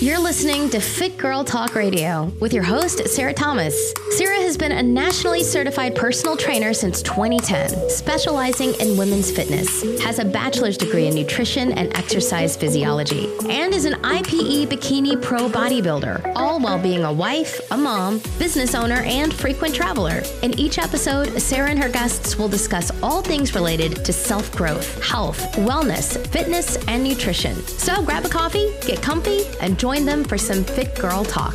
You're 0.00 0.20
listening 0.20 0.70
to 0.70 0.78
Fit 0.78 1.16
Girl 1.16 1.42
Talk 1.42 1.74
Radio 1.74 2.26
with 2.38 2.52
your 2.52 2.62
host, 2.62 3.08
Sarah 3.08 3.34
Thomas. 3.34 3.92
Sarah 4.10 4.36
has 4.36 4.56
been 4.56 4.70
a 4.70 4.80
nationally 4.80 5.42
certified 5.42 5.96
personal 5.96 6.36
trainer 6.36 6.72
since 6.72 7.02
2010, 7.02 7.90
specializing 7.90 8.74
in 8.74 8.96
women's 8.96 9.32
fitness, 9.32 9.82
has 10.00 10.20
a 10.20 10.24
bachelor's 10.24 10.76
degree 10.76 11.08
in 11.08 11.16
nutrition 11.16 11.72
and 11.72 11.92
exercise 11.98 12.56
physiology, 12.56 13.28
and 13.48 13.74
is 13.74 13.86
an 13.86 13.94
IPE 13.94 14.68
Bikini 14.68 15.20
Pro 15.20 15.48
bodybuilder, 15.48 16.32
all 16.36 16.60
while 16.60 16.80
being 16.80 17.02
a 17.02 17.12
wife, 17.12 17.60
a 17.72 17.76
mom, 17.76 18.18
business 18.38 18.76
owner, 18.76 19.02
and 19.02 19.34
frequent 19.34 19.74
traveler. 19.74 20.22
In 20.42 20.56
each 20.60 20.78
episode, 20.78 21.42
Sarah 21.42 21.70
and 21.70 21.82
her 21.82 21.88
guests 21.88 22.38
will 22.38 22.48
discuss 22.48 22.92
all 23.02 23.20
things 23.20 23.52
related 23.52 24.04
to 24.04 24.12
self 24.12 24.52
growth, 24.52 25.02
health, 25.02 25.40
wellness, 25.54 26.24
fitness, 26.28 26.76
and 26.86 27.02
nutrition. 27.02 27.56
So 27.66 28.00
grab 28.00 28.24
a 28.24 28.28
coffee, 28.28 28.72
get 28.86 29.02
comfy, 29.02 29.40
and 29.60 29.76
join 29.76 29.87
join 29.88 30.04
them 30.04 30.22
for 30.22 30.36
some 30.36 30.62
Fit 30.64 30.94
Girl 30.96 31.24
Talk. 31.24 31.54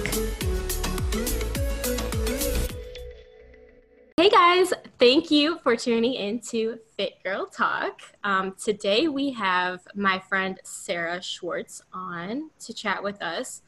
Hey 4.17 4.27
guys, 4.27 4.73
thank 4.97 5.29
you 5.29 5.59
for 5.59 5.75
tuning 5.75 6.15
in 6.15 6.39
to 6.49 6.79
Fit 6.97 7.21
Girl 7.23 7.45
Talk. 7.45 8.01
Um, 8.23 8.55
today 8.59 9.07
we 9.07 9.29
have 9.33 9.81
my 9.93 10.17
friend 10.17 10.59
Sarah 10.63 11.21
Schwartz 11.21 11.83
on 11.93 12.49
to 12.61 12.73
chat 12.73 13.03
with 13.03 13.21
us. 13.21 13.61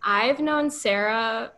I've 0.00 0.38
known 0.38 0.70
Sarah, 0.70 1.50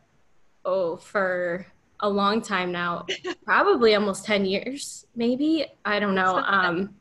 oh, 0.64 0.96
for 0.96 1.66
a 2.00 2.08
long 2.08 2.41
time 2.41 2.72
now, 2.72 3.04
probably 3.44 3.94
almost 3.96 4.24
10 4.24 4.46
years, 4.46 5.04
maybe. 5.14 5.66
I 5.84 6.00
don't 6.00 6.14
know. 6.14 6.36
Um, 6.38 6.94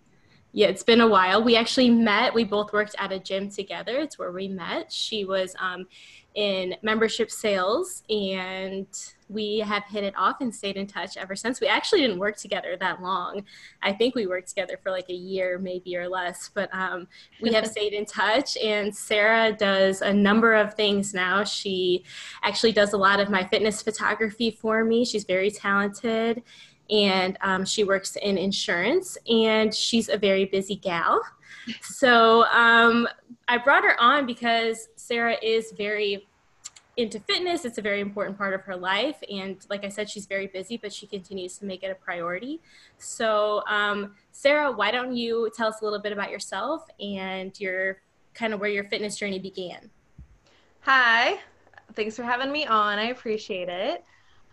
yeah, 0.55 0.67
it's 0.67 0.83
been 0.83 1.01
a 1.01 1.07
while. 1.07 1.43
We 1.43 1.55
actually 1.55 1.89
met. 1.89 2.35
We 2.35 2.43
both 2.43 2.71
worked 2.71 2.95
at 2.99 3.11
a 3.11 3.17
gym 3.17 3.49
together. 3.49 3.97
It's 3.97 4.19
where 4.19 4.31
we 4.31 4.47
met. 4.47 4.91
She 4.91 5.25
was 5.25 5.55
um, 5.59 5.87
in 6.35 6.75
membership 6.83 7.31
sales, 7.31 8.03
and 8.07 8.85
we 9.29 9.59
have 9.59 9.83
hit 9.85 10.03
it 10.03 10.13
off 10.15 10.41
and 10.41 10.53
stayed 10.53 10.77
in 10.77 10.85
touch 10.85 11.17
ever 11.17 11.35
since. 11.35 11.59
We 11.59 11.65
actually 11.65 12.01
didn't 12.01 12.19
work 12.19 12.37
together 12.37 12.77
that 12.79 13.01
long. 13.01 13.45
I 13.81 13.93
think 13.93 14.13
we 14.13 14.27
worked 14.27 14.47
together 14.47 14.77
for 14.83 14.91
like 14.91 15.09
a 15.09 15.15
year, 15.15 15.57
maybe 15.57 15.97
or 15.97 16.07
less, 16.07 16.51
but 16.53 16.69
um, 16.71 17.07
we 17.41 17.51
have 17.53 17.65
stayed 17.71 17.93
in 17.93 18.05
touch. 18.05 18.55
And 18.57 18.95
Sarah 18.95 19.53
does 19.53 20.01
a 20.01 20.13
number 20.13 20.53
of 20.53 20.75
things 20.75 21.15
now. 21.15 21.43
She 21.43 22.03
actually 22.43 22.73
does 22.73 22.93
a 22.93 22.97
lot 22.97 23.19
of 23.19 23.31
my 23.31 23.43
fitness 23.43 23.81
photography 23.81 24.51
for 24.51 24.85
me. 24.85 25.03
She's 25.03 25.23
very 25.23 25.49
talented 25.49 26.43
and 26.93 27.37
um, 27.41 27.65
she 27.65 27.83
works 27.83 28.15
in 28.17 28.37
insurance 28.37 29.17
and 29.27 29.73
she's 29.73 30.09
a 30.09 30.17
very 30.17 30.45
busy 30.45 30.75
gal. 30.75 31.21
So 31.81 32.43
um, 32.47 33.07
I 33.47 33.57
brought 33.57 33.85
her 33.85 33.95
on 33.97 34.25
because 34.25 34.89
Sarah 34.97 35.37
is 35.41 35.71
very 35.77 36.27
into 36.97 37.21
fitness. 37.21 37.63
It's 37.63 37.77
a 37.77 37.81
very 37.81 38.01
important 38.01 38.37
part 38.37 38.53
of 38.53 38.61
her 38.63 38.75
life. 38.75 39.15
And 39.31 39.65
like 39.69 39.85
I 39.85 39.87
said, 39.87 40.09
she's 40.09 40.25
very 40.25 40.47
busy, 40.47 40.75
but 40.75 40.91
she 40.91 41.07
continues 41.07 41.57
to 41.59 41.65
make 41.65 41.81
it 41.83 41.87
a 41.87 41.95
priority. 41.95 42.59
So, 42.97 43.63
um, 43.69 44.15
Sarah, 44.33 44.73
why 44.73 44.91
don't 44.91 45.15
you 45.15 45.49
tell 45.55 45.69
us 45.69 45.79
a 45.81 45.85
little 45.85 46.01
bit 46.01 46.11
about 46.11 46.31
yourself 46.31 46.85
and 46.99 47.57
your 47.61 48.01
kind 48.33 48.53
of 48.53 48.59
where 48.59 48.69
your 48.69 48.83
fitness 48.83 49.17
journey 49.17 49.39
began? 49.39 49.89
Hi, 50.81 51.39
thanks 51.93 52.17
for 52.17 52.23
having 52.23 52.51
me 52.51 52.65
on. 52.65 52.99
I 52.99 53.05
appreciate 53.05 53.69
it. 53.69 54.03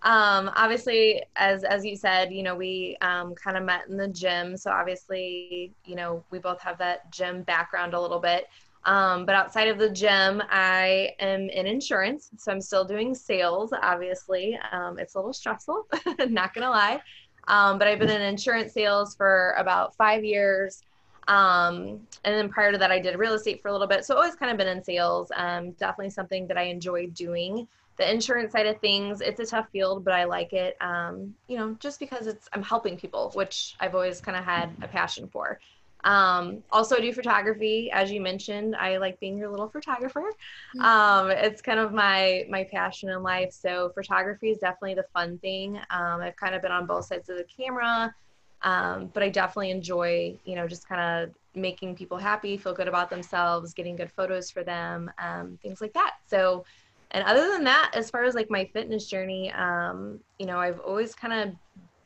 Um, 0.03 0.51
obviously, 0.56 1.23
as 1.37 1.62
as 1.62 1.84
you 1.84 1.95
said, 1.95 2.33
you 2.33 2.43
know, 2.43 2.55
we 2.55 2.97
um, 3.03 3.34
kind 3.34 3.56
of 3.56 3.65
met 3.65 3.89
in 3.89 3.97
the 3.98 4.09
gym, 4.09 4.56
so 4.56 4.70
obviously, 4.70 5.73
you 5.84 5.95
know, 5.95 6.25
we 6.31 6.39
both 6.39 6.61
have 6.62 6.79
that 6.79 7.11
gym 7.12 7.43
background 7.43 7.93
a 7.93 8.01
little 8.01 8.21
bit. 8.21 8.47
Um, 8.87 9.27
but 9.27 9.34
outside 9.34 9.69
of 9.69 9.78
the 9.78 9.91
gym, 9.91 10.43
I 10.48 11.11
am 11.19 11.51
in 11.51 11.67
insurance, 11.67 12.31
so 12.39 12.51
I'm 12.51 12.62
still 12.62 12.84
doing 12.84 13.15
sales. 13.15 13.75
Obviously, 13.83 14.59
um, 14.73 14.98
it's 14.98 15.17
a 15.17 15.19
little 15.19 15.34
stressful, 15.34 15.87
not 16.28 16.55
gonna 16.55 16.71
lie. 16.71 17.01
Um, 17.48 17.78
but 17.78 17.87
I've 17.87 17.98
been 17.98 18.11
in 18.11 18.23
insurance 18.23 18.72
sales 18.72 19.15
for 19.15 19.55
about 19.59 19.94
five 19.97 20.25
years. 20.25 20.82
Um, 21.28 22.00
and 22.25 22.34
then 22.34 22.49
prior 22.49 22.72
to 22.72 22.78
that, 22.78 22.91
I 22.91 22.99
did 22.99 23.19
real 23.19 23.34
estate 23.34 23.61
for 23.61 23.69
a 23.69 23.72
little 23.72 23.87
bit. 23.87 24.05
So 24.05 24.15
always 24.15 24.34
kind 24.34 24.50
of 24.50 24.56
been 24.56 24.69
in 24.69 24.82
sales. 24.82 25.31
Um, 25.37 25.72
definitely 25.72 26.11
something 26.11 26.47
that 26.47 26.56
I 26.56 26.62
enjoy 26.62 27.09
doing 27.09 27.69
the 28.00 28.11
insurance 28.11 28.53
side 28.53 28.66
of 28.66 28.81
things 28.81 29.21
it's 29.21 29.41
a 29.41 29.47
tough 29.47 29.69
field 29.71 30.05
but 30.05 30.15
i 30.15 30.25
like 30.25 30.53
it. 30.53 30.77
Um, 30.81 31.34
you 31.49 31.56
know 31.59 31.77
just 31.78 32.00
because 32.00 32.27
it's 32.27 32.49
i'm 32.53 32.62
helping 32.62 32.97
people 32.97 33.31
which 33.34 33.77
i've 33.78 33.94
always 33.94 34.21
kind 34.21 34.37
of 34.37 34.44
had 34.44 34.71
a 34.83 34.88
passion 34.88 35.28
for. 35.28 35.61
Um, 36.03 36.65
also 36.72 36.97
I 36.97 37.00
do 37.00 37.12
photography 37.12 37.91
as 37.93 38.11
you 38.11 38.22
mentioned. 38.22 38.75
I 38.75 38.97
like 38.97 39.21
being 39.21 39.37
your 39.37 39.50
little 39.50 39.69
photographer. 39.69 40.33
Mm-hmm. 40.75 40.81
um, 40.81 41.31
it's 41.31 41.61
kind 41.61 41.78
of 41.78 41.93
my 41.93 42.47
my 42.49 42.65
passion 42.65 43.11
in 43.11 43.22
life. 43.22 43.53
So 43.53 43.91
photography 43.94 44.49
is 44.50 44.59
definitely 44.59 44.94
the 44.94 45.06
fun 45.12 45.38
thing. 45.38 45.77
Um, 45.91 46.22
i've 46.22 46.37
kind 46.37 46.55
of 46.55 46.62
been 46.62 46.72
on 46.72 46.87
both 46.87 47.05
sides 47.05 47.28
of 47.28 47.37
the 47.37 47.44
camera. 47.44 48.15
Um, 48.62 49.11
but 49.15 49.22
i 49.22 49.28
definitely 49.28 49.71
enjoy 49.71 50.38
you 50.44 50.55
know 50.55 50.67
just 50.69 50.88
kind 50.88 51.00
of 51.00 51.34
making 51.55 51.97
people 51.97 52.19
happy 52.19 52.56
feel 52.59 52.75
good 52.75 52.88
about 52.88 53.09
themselves 53.11 53.72
getting 53.72 53.97
good 53.97 54.12
photos 54.12 54.50
for 54.50 54.62
them 54.62 55.11
um, 55.19 55.59
things 55.62 55.81
like 55.82 55.93
that. 55.93 56.15
So 56.27 56.65
and 57.12 57.25
other 57.25 57.48
than 57.53 57.65
that 57.65 57.91
as 57.94 58.10
far 58.10 58.25
as 58.25 58.34
like 58.34 58.50
my 58.50 58.65
fitness 58.72 59.06
journey 59.06 59.53
um, 59.53 60.19
you 60.38 60.47
know 60.47 60.59
i've 60.59 60.81
always 60.81 61.15
kind 61.15 61.32
of 61.32 61.54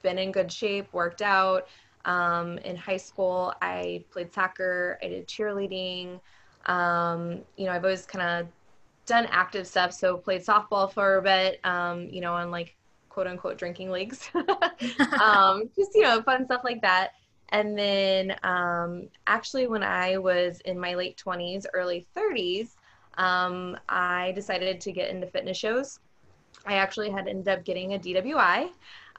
been 0.02 0.18
in 0.18 0.30
good 0.32 0.52
shape 0.52 0.92
worked 0.92 1.22
out. 1.22 1.66
Um, 2.04 2.58
in 2.58 2.76
high 2.76 2.98
school 2.98 3.54
i 3.62 4.04
played 4.10 4.32
soccer 4.32 4.98
i 5.02 5.08
did 5.08 5.26
cheerleading. 5.26 6.20
Um, 6.66 7.40
you 7.56 7.66
know 7.66 7.72
i've 7.72 7.84
always 7.84 8.04
kind 8.06 8.42
of 8.42 8.48
done 9.06 9.26
active 9.30 9.66
stuff 9.66 9.92
so 9.92 10.16
played 10.16 10.42
softball 10.42 10.92
for 10.92 11.16
a 11.16 11.22
bit 11.22 11.60
um, 11.64 12.08
you 12.10 12.20
know 12.20 12.34
on 12.34 12.50
like 12.50 12.76
quote 13.14 13.26
unquote 13.26 13.56
drinking 13.58 13.90
leagues. 13.90 14.28
Um, 15.22 15.70
just 15.76 15.92
you 15.94 16.02
know 16.02 16.20
fun 16.22 16.44
stuff 16.44 16.62
like 16.64 16.82
that. 16.82 17.12
And 17.50 17.78
then 17.78 18.36
um, 18.42 19.08
actually 19.26 19.66
when 19.68 19.82
i 19.82 20.18
was 20.18 20.60
in 20.64 20.78
my 20.78 20.94
late 20.94 21.20
20s 21.24 21.64
early 21.72 22.06
30s 22.16 22.70
um, 23.16 23.76
I 23.88 24.32
decided 24.34 24.80
to 24.80 24.92
get 24.92 25.10
into 25.10 25.26
fitness 25.26 25.56
shows. 25.56 26.00
I 26.66 26.74
actually 26.74 27.10
had 27.10 27.28
ended 27.28 27.48
up 27.48 27.64
getting 27.64 27.94
a 27.94 27.98
DWI. 27.98 28.70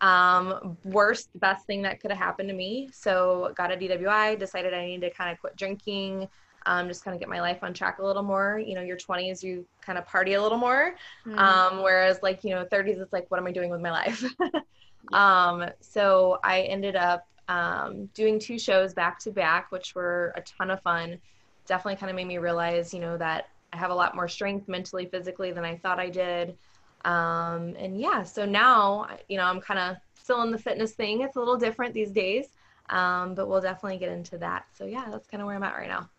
Um, 0.01 0.77
worst, 0.83 1.29
best 1.35 1.65
thing 1.65 1.81
that 1.83 2.01
could 2.01 2.11
have 2.11 2.19
happened 2.19 2.49
to 2.49 2.55
me. 2.55 2.89
So 2.91 3.53
got 3.55 3.71
a 3.71 3.77
DWI, 3.77 4.37
decided 4.37 4.73
I 4.73 4.85
needed 4.85 5.09
to 5.09 5.15
kind 5.15 5.31
of 5.31 5.39
quit 5.39 5.55
drinking, 5.55 6.27
um, 6.65 6.87
just 6.87 7.03
kind 7.03 7.13
of 7.13 7.19
get 7.19 7.29
my 7.29 7.39
life 7.39 7.59
on 7.63 7.73
track 7.73 7.99
a 7.99 8.05
little 8.05 8.23
more. 8.23 8.59
You 8.59 8.75
know, 8.75 8.81
your 8.81 8.97
20s, 8.97 9.43
you 9.43 9.65
kind 9.81 9.97
of 9.97 10.05
party 10.05 10.33
a 10.33 10.41
little 10.41 10.57
more. 10.57 10.95
Mm-hmm. 11.25 11.37
Um, 11.37 11.83
whereas 11.83 12.19
like, 12.23 12.43
you 12.43 12.51
know, 12.51 12.65
30s, 12.65 12.99
it's 12.99 13.13
like, 13.13 13.29
what 13.29 13.39
am 13.39 13.47
I 13.47 13.51
doing 13.51 13.69
with 13.69 13.81
my 13.81 13.91
life? 13.91 14.23
um, 15.13 15.65
so 15.79 16.39
I 16.43 16.61
ended 16.61 16.95
up 16.95 17.27
um, 17.47 18.07
doing 18.13 18.39
two 18.39 18.57
shows 18.57 18.93
back 18.93 19.19
to 19.19 19.31
back, 19.31 19.71
which 19.71 19.95
were 19.95 20.33
a 20.35 20.41
ton 20.41 20.71
of 20.71 20.81
fun. 20.81 21.19
Definitely 21.67 21.97
kind 21.97 22.09
of 22.09 22.15
made 22.15 22.27
me 22.27 22.37
realize, 22.37 22.93
you 22.93 22.99
know, 22.99 23.17
that 23.17 23.49
I 23.73 23.77
have 23.77 23.91
a 23.91 23.95
lot 23.95 24.15
more 24.15 24.27
strength 24.27 24.67
mentally, 24.67 25.05
physically 25.05 25.51
than 25.51 25.65
I 25.65 25.77
thought 25.77 25.99
I 25.99 26.09
did. 26.09 26.57
Um, 27.03 27.75
and 27.77 27.99
yeah, 27.99 28.23
so 28.23 28.45
now, 28.45 29.07
you 29.27 29.37
know, 29.37 29.43
I'm 29.43 29.61
kind 29.61 29.79
of 29.79 29.97
still 30.21 30.41
in 30.41 30.51
the 30.51 30.57
fitness 30.57 30.93
thing. 30.93 31.21
It's 31.21 31.35
a 31.35 31.39
little 31.39 31.57
different 31.57 31.93
these 31.93 32.11
days, 32.11 32.47
um, 32.89 33.35
but 33.35 33.47
we'll 33.47 33.61
definitely 33.61 33.99
get 33.99 34.09
into 34.09 34.37
that. 34.39 34.65
So 34.75 34.85
yeah, 34.85 35.05
that's 35.11 35.27
kind 35.27 35.41
of 35.41 35.47
where 35.47 35.55
I'm 35.55 35.63
at 35.63 35.75
right 35.75 35.87
now. 35.87 36.09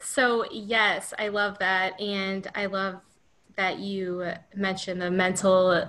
So 0.00 0.44
yes, 0.50 1.14
I 1.18 1.28
love 1.28 1.58
that. 1.58 2.00
And 2.00 2.48
I 2.54 2.66
love 2.66 3.00
that 3.58 3.80
you 3.80 4.32
mentioned 4.54 5.02
the 5.02 5.10
mental 5.10 5.84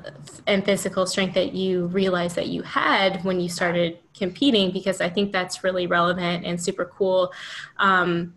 and 0.47 0.65
physical 0.65 1.05
strength 1.05 1.35
that 1.35 1.53
you 1.53 1.85
realized 1.85 2.35
that 2.35 2.47
you 2.47 2.63
had 2.63 3.23
when 3.23 3.39
you 3.39 3.47
started 3.47 3.99
competing 4.17 4.71
because 4.71 5.01
I 5.01 5.09
think 5.09 5.31
that's 5.31 5.63
really 5.63 5.85
relevant 5.85 6.45
and 6.45 6.59
super 6.59 6.85
cool. 6.85 7.31
Um, 7.77 8.33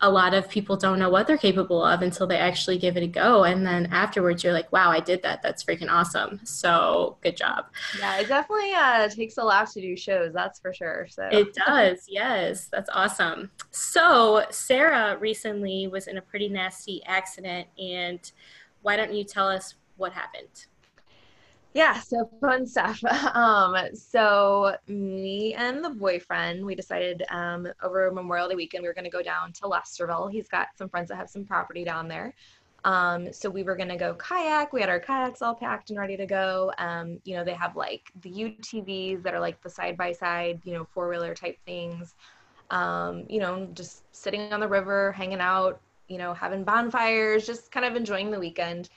a 0.00 0.10
lot 0.10 0.34
of 0.34 0.48
people 0.48 0.76
don't 0.76 0.98
know 0.98 1.08
what 1.08 1.26
they're 1.26 1.38
capable 1.38 1.82
of 1.82 2.02
until 2.02 2.26
they 2.26 2.36
actually 2.36 2.78
give 2.78 2.96
it 2.96 3.02
a 3.02 3.06
go. 3.06 3.44
And 3.44 3.66
then 3.66 3.86
afterwards 3.86 4.44
you're 4.44 4.52
like 4.52 4.70
wow 4.72 4.90
i 4.90 5.00
did 5.00 5.22
that. 5.22 5.42
That's 5.42 5.64
freaking 5.64 5.90
awesome. 5.90 6.40
So 6.44 7.16
good 7.22 7.36
job. 7.36 7.66
Yeah 7.98 8.18
it 8.18 8.28
definitely 8.28 8.72
uh, 8.74 9.08
takes 9.08 9.38
a 9.38 9.42
lot 9.42 9.70
to 9.70 9.80
do 9.80 9.96
shows 9.96 10.32
that's 10.32 10.58
for 10.60 10.72
sure. 10.72 11.06
So 11.08 11.28
it 11.32 11.54
does. 11.54 12.06
Yes 12.08 12.68
that's 12.68 12.90
awesome. 12.92 13.50
So 13.70 14.44
sarah 14.50 15.16
recently 15.18 15.88
was 15.88 16.06
in 16.08 16.18
a 16.18 16.22
pretty 16.22 16.48
nasty 16.48 17.02
accident 17.06 17.68
and 17.78 18.20
why 18.82 18.96
don't 18.96 19.12
you 19.12 19.24
tell 19.24 19.48
us 19.48 19.74
what 19.96 20.12
happened 20.12 20.66
yeah, 21.76 22.00
so 22.00 22.30
fun 22.40 22.66
stuff. 22.66 23.02
Um, 23.34 23.76
so 23.94 24.76
me 24.88 25.52
and 25.54 25.84
the 25.84 25.90
boyfriend, 25.90 26.64
we 26.64 26.74
decided 26.74 27.22
um, 27.28 27.68
over 27.82 28.10
Memorial 28.10 28.48
Day 28.48 28.54
weekend 28.54 28.82
we 28.82 28.88
were 28.88 28.94
going 28.94 29.04
to 29.04 29.10
go 29.10 29.22
down 29.22 29.52
to 29.52 29.62
Lesterville. 29.64 30.32
He's 30.32 30.48
got 30.48 30.68
some 30.78 30.88
friends 30.88 31.10
that 31.10 31.16
have 31.16 31.28
some 31.28 31.44
property 31.44 31.84
down 31.84 32.08
there. 32.08 32.32
Um, 32.84 33.30
so 33.30 33.50
we 33.50 33.62
were 33.62 33.76
going 33.76 33.90
to 33.90 33.96
go 33.96 34.14
kayak. 34.14 34.72
We 34.72 34.80
had 34.80 34.88
our 34.88 35.00
kayaks 35.00 35.42
all 35.42 35.54
packed 35.54 35.90
and 35.90 35.98
ready 35.98 36.16
to 36.16 36.24
go. 36.24 36.72
Um, 36.78 37.18
you 37.24 37.36
know, 37.36 37.44
they 37.44 37.52
have 37.52 37.76
like 37.76 38.10
the 38.22 38.30
UTVs 38.30 39.22
that 39.22 39.34
are 39.34 39.40
like 39.40 39.60
the 39.62 39.70
side 39.70 39.98
by 39.98 40.12
side, 40.12 40.60
you 40.64 40.72
know, 40.72 40.86
four 40.94 41.10
wheeler 41.10 41.34
type 41.34 41.58
things. 41.66 42.14
Um, 42.70 43.24
you 43.28 43.38
know, 43.38 43.68
just 43.74 44.02
sitting 44.12 44.52
on 44.52 44.60
the 44.60 44.68
river, 44.68 45.12
hanging 45.12 45.40
out, 45.40 45.80
you 46.08 46.16
know, 46.16 46.32
having 46.32 46.64
bonfires, 46.64 47.46
just 47.46 47.70
kind 47.70 47.84
of 47.84 47.96
enjoying 47.96 48.30
the 48.30 48.40
weekend. 48.40 48.88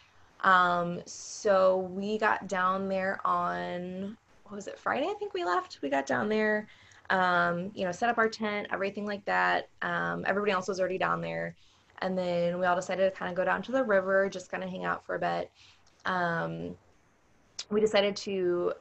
Um, 0.41 1.01
so 1.05 1.89
we 1.93 2.17
got 2.17 2.47
down 2.47 2.87
there 2.87 3.19
on 3.25 4.17
what 4.43 4.55
was 4.55 4.67
it 4.67 4.79
Friday? 4.79 5.07
I 5.07 5.13
think 5.13 5.33
we 5.33 5.43
left. 5.43 5.79
We 5.81 5.89
got 5.89 6.05
down 6.05 6.27
there, 6.29 6.67
um, 7.09 7.71
you 7.75 7.85
know, 7.85 7.91
set 7.91 8.09
up 8.09 8.17
our 8.17 8.29
tent, 8.29 8.67
everything 8.71 9.05
like 9.05 9.23
that. 9.25 9.69
Um, 9.81 10.23
everybody 10.25 10.51
else 10.51 10.67
was 10.67 10.79
already 10.79 10.97
down 10.97 11.21
there, 11.21 11.55
and 12.01 12.17
then 12.17 12.59
we 12.59 12.65
all 12.65 12.75
decided 12.75 13.11
to 13.11 13.17
kind 13.17 13.29
of 13.29 13.35
go 13.35 13.45
down 13.45 13.61
to 13.63 13.71
the 13.71 13.83
river, 13.83 14.27
just 14.29 14.49
kind 14.49 14.63
of 14.63 14.69
hang 14.69 14.85
out 14.85 15.05
for 15.05 15.15
a 15.15 15.19
bit. 15.19 15.51
Um, 16.05 16.75
we 17.69 17.79
decided 17.81 18.15
to 18.17 18.73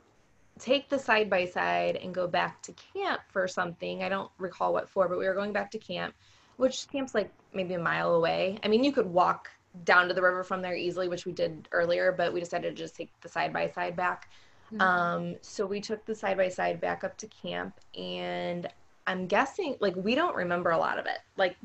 take 0.58 0.88
the 0.88 0.98
side 0.98 1.28
by 1.28 1.44
side 1.44 1.96
and 1.96 2.14
go 2.14 2.26
back 2.26 2.62
to 2.62 2.74
camp 2.94 3.20
for 3.28 3.46
something. 3.46 4.02
I 4.02 4.08
don't 4.08 4.30
recall 4.38 4.72
what 4.72 4.88
for, 4.88 5.08
but 5.08 5.18
we 5.18 5.26
were 5.26 5.34
going 5.34 5.52
back 5.52 5.70
to 5.72 5.78
camp, 5.78 6.14
which 6.56 6.88
camp's 6.90 7.14
like 7.14 7.30
maybe 7.52 7.74
a 7.74 7.78
mile 7.78 8.14
away. 8.14 8.58
I 8.62 8.68
mean, 8.68 8.82
you 8.84 8.92
could 8.92 9.06
walk 9.06 9.50
down 9.84 10.08
to 10.08 10.14
the 10.14 10.22
river 10.22 10.42
from 10.42 10.62
there 10.62 10.74
easily, 10.74 11.08
which 11.08 11.26
we 11.26 11.32
did 11.32 11.68
earlier, 11.72 12.12
but 12.12 12.32
we 12.32 12.40
decided 12.40 12.76
to 12.76 12.82
just 12.82 12.96
take 12.96 13.10
the 13.20 13.28
side 13.28 13.52
by 13.52 13.68
side 13.68 13.96
back. 13.96 14.30
Mm-hmm. 14.72 14.80
Um, 14.80 15.34
so 15.40 15.66
we 15.66 15.80
took 15.80 16.04
the 16.04 16.14
side 16.14 16.36
by 16.36 16.48
side 16.48 16.80
back 16.80 17.04
up 17.04 17.16
to 17.18 17.26
camp, 17.28 17.80
and 17.96 18.68
I'm 19.06 19.26
guessing 19.26 19.76
like 19.80 19.96
we 19.96 20.14
don't 20.14 20.36
remember 20.36 20.70
a 20.70 20.78
lot 20.78 20.98
of 20.98 21.06
it, 21.06 21.18
like 21.36 21.56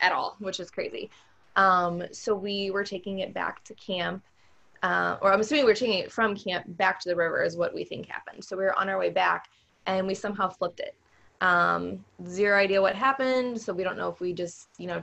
at 0.00 0.12
all, 0.12 0.36
which 0.38 0.60
is 0.60 0.70
crazy. 0.70 1.10
Um, 1.56 2.02
so 2.12 2.34
we 2.34 2.70
were 2.70 2.84
taking 2.84 3.20
it 3.20 3.32
back 3.32 3.64
to 3.64 3.74
camp, 3.74 4.22
uh, 4.82 5.16
or 5.20 5.32
I'm 5.32 5.40
assuming 5.40 5.64
we 5.64 5.70
we're 5.70 5.76
taking 5.76 5.98
it 6.00 6.12
from 6.12 6.36
camp 6.36 6.64
back 6.68 7.00
to 7.00 7.08
the 7.08 7.16
river 7.16 7.42
is 7.42 7.56
what 7.56 7.74
we 7.74 7.84
think 7.84 8.06
happened. 8.06 8.44
So 8.44 8.56
we 8.56 8.64
were 8.64 8.78
on 8.78 8.88
our 8.88 8.98
way 8.98 9.10
back, 9.10 9.48
and 9.86 10.06
we 10.06 10.14
somehow 10.14 10.48
flipped 10.48 10.80
it. 10.80 10.94
Um, 11.40 12.04
zero 12.26 12.58
idea 12.58 12.80
what 12.80 12.94
happened, 12.94 13.60
so 13.60 13.72
we 13.72 13.82
don't 13.82 13.96
know 13.96 14.08
if 14.08 14.20
we 14.20 14.32
just 14.32 14.68
you 14.78 14.86
know 14.86 15.02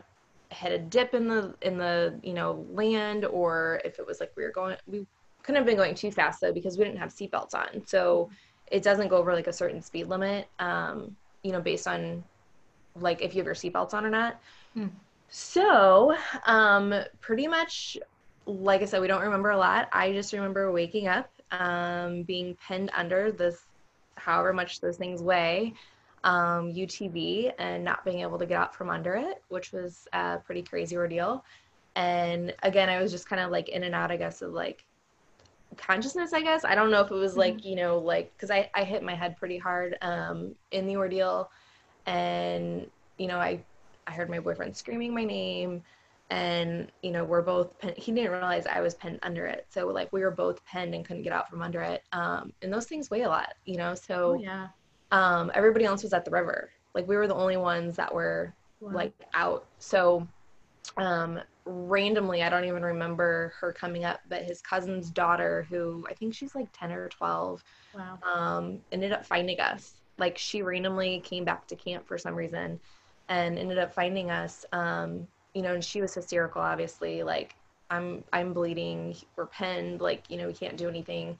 had 0.51 0.71
a 0.71 0.79
dip 0.79 1.13
in 1.13 1.27
the 1.27 1.53
in 1.61 1.77
the 1.77 2.19
you 2.23 2.33
know 2.33 2.65
land 2.71 3.25
or 3.25 3.81
if 3.85 3.99
it 3.99 4.07
was 4.07 4.19
like 4.19 4.31
we 4.35 4.43
were 4.43 4.51
going 4.51 4.75
we 4.87 5.05
couldn't 5.43 5.57
have 5.57 5.65
been 5.65 5.77
going 5.77 5.95
too 5.95 6.11
fast 6.11 6.41
though 6.41 6.51
because 6.51 6.77
we 6.77 6.83
didn't 6.83 6.99
have 6.99 7.09
seatbelts 7.09 7.53
on. 7.53 7.85
So 7.85 8.29
it 8.67 8.83
doesn't 8.83 9.07
go 9.07 9.17
over 9.17 9.33
like 9.33 9.47
a 9.47 9.53
certain 9.53 9.81
speed 9.81 10.07
limit 10.07 10.47
um 10.59 11.15
you 11.43 11.51
know 11.51 11.61
based 11.61 11.87
on 11.87 12.23
like 12.95 13.21
if 13.21 13.33
you 13.33 13.39
have 13.39 13.45
your 13.45 13.55
seatbelts 13.55 13.93
on 13.93 14.05
or 14.05 14.09
not. 14.09 14.39
Hmm. 14.73 14.87
so 15.29 16.15
um 16.45 16.93
pretty 17.21 17.47
much 17.47 17.97
like 18.45 18.81
i 18.81 18.85
said 18.85 19.01
we 19.01 19.07
don't 19.07 19.21
remember 19.21 19.51
a 19.51 19.57
lot. 19.57 19.89
I 19.93 20.11
just 20.11 20.33
remember 20.33 20.71
waking 20.71 21.07
up 21.07 21.29
um 21.51 22.23
being 22.23 22.57
pinned 22.67 22.91
under 22.95 23.31
this 23.31 23.61
however 24.15 24.51
much 24.53 24.81
those 24.81 24.97
things 24.97 25.21
weigh 25.21 25.73
um, 26.23 26.73
UTV 26.73 27.53
and 27.57 27.83
not 27.83 28.03
being 28.03 28.21
able 28.21 28.37
to 28.39 28.45
get 28.45 28.57
out 28.57 28.75
from 28.75 28.89
under 28.89 29.15
it, 29.15 29.41
which 29.49 29.71
was 29.71 30.07
a 30.13 30.37
pretty 30.37 30.61
crazy 30.61 30.97
ordeal. 30.97 31.43
And 31.95 32.53
again, 32.63 32.89
I 32.89 33.01
was 33.01 33.11
just 33.11 33.27
kind 33.27 33.41
of 33.41 33.51
like 33.51 33.69
in 33.69 33.83
and 33.83 33.95
out, 33.95 34.11
I 34.11 34.17
guess, 34.17 34.41
of 34.41 34.53
like 34.53 34.83
consciousness, 35.77 36.33
I 36.33 36.41
guess. 36.41 36.65
I 36.65 36.75
don't 36.75 36.91
know 36.91 37.01
if 37.01 37.11
it 37.11 37.15
was 37.15 37.37
like, 37.37 37.57
mm-hmm. 37.57 37.67
you 37.67 37.75
know, 37.75 37.97
like, 37.99 38.31
because 38.35 38.51
I, 38.51 38.69
I 38.75 38.83
hit 38.83 39.03
my 39.03 39.15
head 39.15 39.37
pretty 39.37 39.57
hard 39.57 39.97
um, 40.01 40.55
in 40.71 40.85
the 40.85 40.97
ordeal. 40.97 41.51
And, 42.05 42.89
you 43.17 43.27
know, 43.27 43.37
I, 43.37 43.59
I 44.07 44.11
heard 44.11 44.29
my 44.29 44.39
boyfriend 44.39 44.75
screaming 44.75 45.13
my 45.13 45.23
name. 45.23 45.83
And, 46.31 46.91
you 47.01 47.09
know, 47.11 47.23
we're 47.23 47.41
both, 47.41 47.79
pen- 47.79 47.95
he 47.97 48.11
didn't 48.11 48.31
realize 48.31 48.67
I 48.67 48.81
was 48.81 48.93
pinned 48.93 49.19
under 49.23 49.47
it. 49.47 49.65
So, 49.69 49.87
like, 49.87 50.13
we 50.13 50.21
were 50.21 50.29
both 50.31 50.63
pinned 50.65 50.93
and 50.93 51.03
couldn't 51.03 51.23
get 51.23 51.33
out 51.33 51.49
from 51.49 51.63
under 51.63 51.81
it. 51.81 52.03
Um, 52.11 52.53
and 52.61 52.71
those 52.71 52.85
things 52.85 53.09
weigh 53.09 53.23
a 53.23 53.29
lot, 53.29 53.55
you 53.65 53.77
know? 53.77 53.95
So, 53.95 54.35
oh, 54.37 54.39
yeah 54.39 54.67
um, 55.11 55.51
everybody 55.53 55.85
else 55.85 56.03
was 56.03 56.13
at 56.13 56.25
the 56.25 56.31
river. 56.31 56.71
Like 56.93 57.07
we 57.07 57.15
were 57.15 57.27
the 57.27 57.35
only 57.35 57.57
ones 57.57 57.95
that 57.97 58.13
were 58.13 58.53
wow. 58.79 58.91
like 58.93 59.13
out. 59.33 59.65
So 59.79 60.27
um, 60.97 61.39
randomly, 61.65 62.43
I 62.43 62.49
don't 62.49 62.65
even 62.65 62.83
remember 62.83 63.53
her 63.59 63.71
coming 63.71 64.05
up, 64.05 64.21
but 64.29 64.43
his 64.43 64.61
cousin's 64.61 65.09
daughter, 65.09 65.65
who 65.69 66.05
I 66.09 66.13
think 66.13 66.33
she's 66.33 66.55
like 66.55 66.67
10 66.73 66.91
or 66.91 67.09
12, 67.09 67.63
wow. 67.95 68.19
um, 68.23 68.79
ended 68.91 69.11
up 69.11 69.25
finding 69.25 69.59
us. 69.59 69.93
Like 70.17 70.37
she 70.37 70.61
randomly 70.61 71.21
came 71.21 71.45
back 71.45 71.67
to 71.67 71.75
camp 71.75 72.07
for 72.07 72.17
some 72.17 72.35
reason 72.35 72.79
and 73.29 73.57
ended 73.57 73.77
up 73.77 73.93
finding 73.93 74.31
us. 74.31 74.65
Um, 74.71 75.27
you 75.53 75.61
know, 75.61 75.73
and 75.73 75.83
she 75.83 76.01
was 76.01 76.13
hysterical, 76.13 76.61
obviously, 76.61 77.23
like 77.23 77.55
I'm, 77.89 78.23
I'm 78.33 78.53
bleeding, 78.53 79.15
we're 79.35 79.47
pinned, 79.47 80.01
like, 80.01 80.23
you 80.29 80.37
know, 80.37 80.47
we 80.47 80.53
can't 80.53 80.77
do 80.77 80.89
anything. 80.89 81.37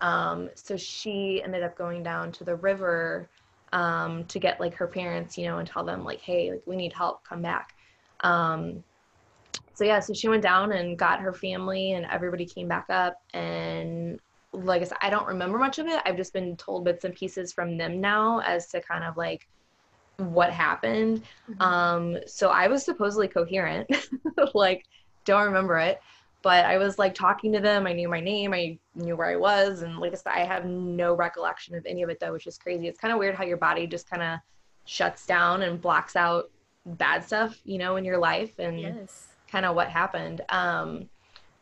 Um, 0.00 0.50
so 0.54 0.76
she 0.76 1.42
ended 1.42 1.62
up 1.62 1.76
going 1.76 2.02
down 2.02 2.32
to 2.32 2.44
the 2.44 2.56
river 2.56 3.28
um, 3.72 4.24
to 4.24 4.38
get 4.38 4.60
like 4.60 4.74
her 4.74 4.86
parents, 4.86 5.36
you 5.36 5.46
know, 5.46 5.58
and 5.58 5.68
tell 5.68 5.84
them 5.84 6.04
like, 6.04 6.20
hey, 6.20 6.52
like 6.52 6.62
we 6.66 6.76
need 6.76 6.92
help, 6.92 7.24
come 7.24 7.42
back. 7.42 7.74
Um, 8.20 8.82
so 9.74 9.84
yeah, 9.84 10.00
so 10.00 10.12
she 10.12 10.28
went 10.28 10.42
down 10.42 10.72
and 10.72 10.98
got 10.98 11.20
her 11.20 11.32
family, 11.32 11.92
and 11.92 12.06
everybody 12.06 12.44
came 12.44 12.66
back 12.66 12.86
up. 12.88 13.22
And 13.32 14.18
like 14.52 14.82
I 14.82 14.84
said, 14.84 14.98
I 15.00 15.10
don't 15.10 15.26
remember 15.26 15.58
much 15.58 15.78
of 15.78 15.86
it. 15.86 16.00
I've 16.04 16.16
just 16.16 16.32
been 16.32 16.56
told 16.56 16.84
bits 16.84 17.04
and 17.04 17.14
pieces 17.14 17.52
from 17.52 17.76
them 17.76 18.00
now 18.00 18.40
as 18.40 18.66
to 18.68 18.80
kind 18.80 19.04
of 19.04 19.16
like 19.16 19.46
what 20.16 20.50
happened. 20.50 21.22
Mm-hmm. 21.48 21.62
Um, 21.62 22.18
so 22.26 22.48
I 22.48 22.66
was 22.66 22.84
supposedly 22.84 23.28
coherent, 23.28 23.88
like 24.54 24.84
don't 25.24 25.44
remember 25.44 25.78
it 25.78 26.00
but 26.48 26.64
I 26.64 26.78
was 26.78 26.98
like 26.98 27.14
talking 27.14 27.52
to 27.52 27.60
them. 27.60 27.86
I 27.86 27.92
knew 27.92 28.08
my 28.08 28.20
name. 28.20 28.54
I 28.54 28.78
knew 28.94 29.16
where 29.16 29.26
I 29.26 29.36
was. 29.36 29.82
And 29.82 29.98
like 29.98 30.12
I 30.12 30.16
said, 30.16 30.32
I 30.32 30.44
have 30.46 30.64
no 30.64 31.12
recollection 31.12 31.74
of 31.74 31.84
any 31.84 32.02
of 32.02 32.08
it 32.08 32.20
though, 32.20 32.32
which 32.32 32.46
is 32.46 32.56
crazy. 32.56 32.88
It's 32.88 32.98
kind 32.98 33.12
of 33.12 33.18
weird 33.18 33.34
how 33.34 33.44
your 33.44 33.58
body 33.58 33.86
just 33.86 34.08
kind 34.08 34.22
of 34.22 34.38
shuts 34.86 35.26
down 35.26 35.60
and 35.60 35.78
blocks 35.78 36.16
out 36.16 36.50
bad 36.86 37.22
stuff, 37.22 37.60
you 37.66 37.76
know, 37.76 37.96
in 37.96 38.04
your 38.06 38.16
life 38.16 38.58
and 38.58 38.80
yes. 38.80 39.26
kind 39.52 39.66
of 39.66 39.76
what 39.76 39.90
happened. 39.90 40.40
Um, 40.48 41.10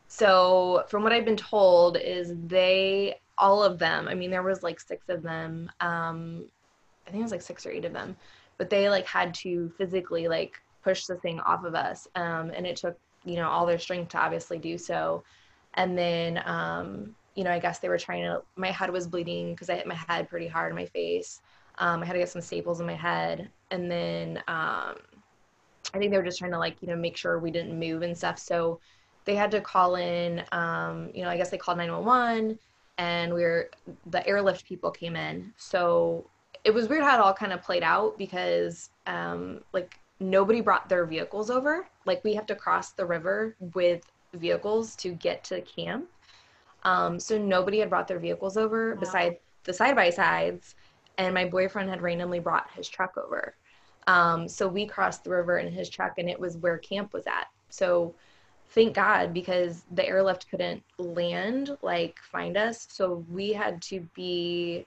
so 0.07 0.85
from 0.87 1.03
what 1.03 1.11
I've 1.11 1.25
been 1.25 1.35
told 1.35 1.97
is 1.97 2.31
they, 2.45 3.19
all 3.37 3.61
of 3.61 3.79
them, 3.79 4.07
I 4.07 4.13
mean, 4.13 4.31
there 4.31 4.41
was 4.41 4.63
like 4.63 4.79
six 4.79 5.09
of 5.09 5.21
them. 5.21 5.69
Um, 5.81 6.45
I 7.05 7.11
think 7.11 7.19
it 7.19 7.23
was 7.23 7.33
like 7.33 7.41
six 7.41 7.65
or 7.65 7.71
eight 7.71 7.83
of 7.83 7.91
them, 7.91 8.15
but 8.57 8.69
they 8.69 8.87
like 8.87 9.05
had 9.05 9.33
to 9.33 9.69
physically 9.77 10.29
like 10.29 10.61
push 10.81 11.07
the 11.07 11.17
thing 11.17 11.41
off 11.41 11.65
of 11.65 11.75
us. 11.75 12.07
Um, 12.15 12.51
and 12.55 12.65
it 12.65 12.77
took 12.77 12.97
you 13.27 13.35
know 13.35 13.47
all 13.47 13.65
their 13.65 13.79
strength 13.79 14.09
to 14.09 14.17
obviously 14.17 14.57
do 14.57 14.77
so. 14.77 15.23
And 15.75 15.97
then 15.97 16.41
um, 16.45 17.15
you 17.35 17.43
know 17.43 17.51
i 17.51 17.59
guess 17.59 17.79
they 17.79 17.89
were 17.89 17.99
trying 17.99 18.23
to 18.23 18.41
my 18.55 18.71
head 18.71 18.89
was 18.89 19.07
bleeding 19.07 19.53
because 19.53 19.69
i 19.69 19.75
hit 19.75 19.85
my 19.85 19.99
head 20.07 20.27
pretty 20.27 20.47
hard 20.47 20.71
in 20.71 20.75
my 20.75 20.85
face. 20.85 21.41
Um, 21.77 22.01
i 22.01 22.05
had 22.05 22.13
to 22.13 22.19
get 22.19 22.29
some 22.29 22.41
staples 22.41 22.79
in 22.79 22.87
my 22.87 22.95
head. 22.95 23.49
And 23.71 23.91
then 23.91 24.37
um, 24.47 24.95
i 25.93 25.97
think 25.97 26.11
they 26.11 26.17
were 26.17 26.23
just 26.23 26.39
trying 26.39 26.51
to 26.51 26.59
like 26.59 26.77
you 26.81 26.87
know 26.87 26.95
make 26.95 27.17
sure 27.17 27.39
we 27.39 27.51
didn't 27.51 27.77
move 27.77 28.01
and 28.01 28.17
stuff. 28.17 28.39
So 28.39 28.79
they 29.25 29.35
had 29.35 29.51
to 29.51 29.61
call 29.61 29.95
in 29.95 30.43
um, 30.51 31.11
you 31.13 31.23
know 31.23 31.29
i 31.29 31.37
guess 31.37 31.49
they 31.49 31.57
called 31.57 31.77
911 31.77 32.57
and 32.97 33.33
we 33.33 33.43
were 33.43 33.69
the 34.07 34.25
airlift 34.27 34.65
people 34.65 34.89
came 34.89 35.15
in. 35.15 35.53
So 35.57 36.25
it 36.63 36.73
was 36.73 36.89
weird 36.89 37.03
how 37.03 37.15
it 37.15 37.21
all 37.21 37.33
kind 37.33 37.53
of 37.53 37.61
played 37.61 37.83
out 37.83 38.17
because 38.17 38.89
um, 39.05 39.61
like 39.73 39.99
nobody 40.19 40.61
brought 40.61 40.89
their 40.89 41.05
vehicles 41.05 41.49
over. 41.49 41.87
Like 42.05 42.23
we 42.23 42.33
have 42.35 42.45
to 42.47 42.55
cross 42.55 42.91
the 42.91 43.05
river 43.05 43.55
with 43.73 44.03
vehicles 44.33 44.95
to 44.97 45.13
get 45.13 45.43
to 45.45 45.61
camp. 45.61 46.07
Um, 46.83 47.19
so 47.19 47.37
nobody 47.37 47.79
had 47.79 47.89
brought 47.89 48.07
their 48.07 48.19
vehicles 48.19 48.57
over 48.57 48.93
wow. 48.93 48.99
besides 48.99 49.35
the 49.63 49.73
side 49.73 49.95
by 49.95 50.09
sides, 50.09 50.75
and 51.17 51.33
my 51.33 51.45
boyfriend 51.45 51.89
had 51.89 52.01
randomly 52.01 52.39
brought 52.39 52.69
his 52.71 52.87
truck 52.87 53.17
over. 53.17 53.55
Um, 54.07 54.47
so 54.47 54.67
we 54.67 54.85
crossed 54.85 55.23
the 55.23 55.29
river 55.31 55.57
in 55.57 55.71
his 55.71 55.89
truck, 55.89 56.13
and 56.17 56.29
it 56.29 56.39
was 56.39 56.57
where 56.57 56.77
camp 56.77 57.13
was 57.13 57.27
at. 57.27 57.47
So 57.69 58.15
thank 58.69 58.95
God 58.95 59.33
because 59.33 59.83
the 59.91 60.07
airlift 60.07 60.49
couldn't 60.49 60.81
land, 60.97 61.77
like 61.81 62.17
find 62.19 62.55
us. 62.55 62.87
So 62.89 63.25
we 63.29 63.51
had 63.51 63.81
to 63.83 64.07
be. 64.15 64.85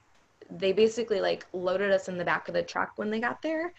They 0.49 0.73
basically 0.73 1.21
like 1.21 1.45
loaded 1.53 1.91
us 1.91 2.09
in 2.09 2.17
the 2.17 2.25
back 2.25 2.49
of 2.49 2.53
the 2.53 2.63
truck 2.63 2.93
when 2.97 3.09
they 3.09 3.21
got 3.21 3.41
there 3.41 3.73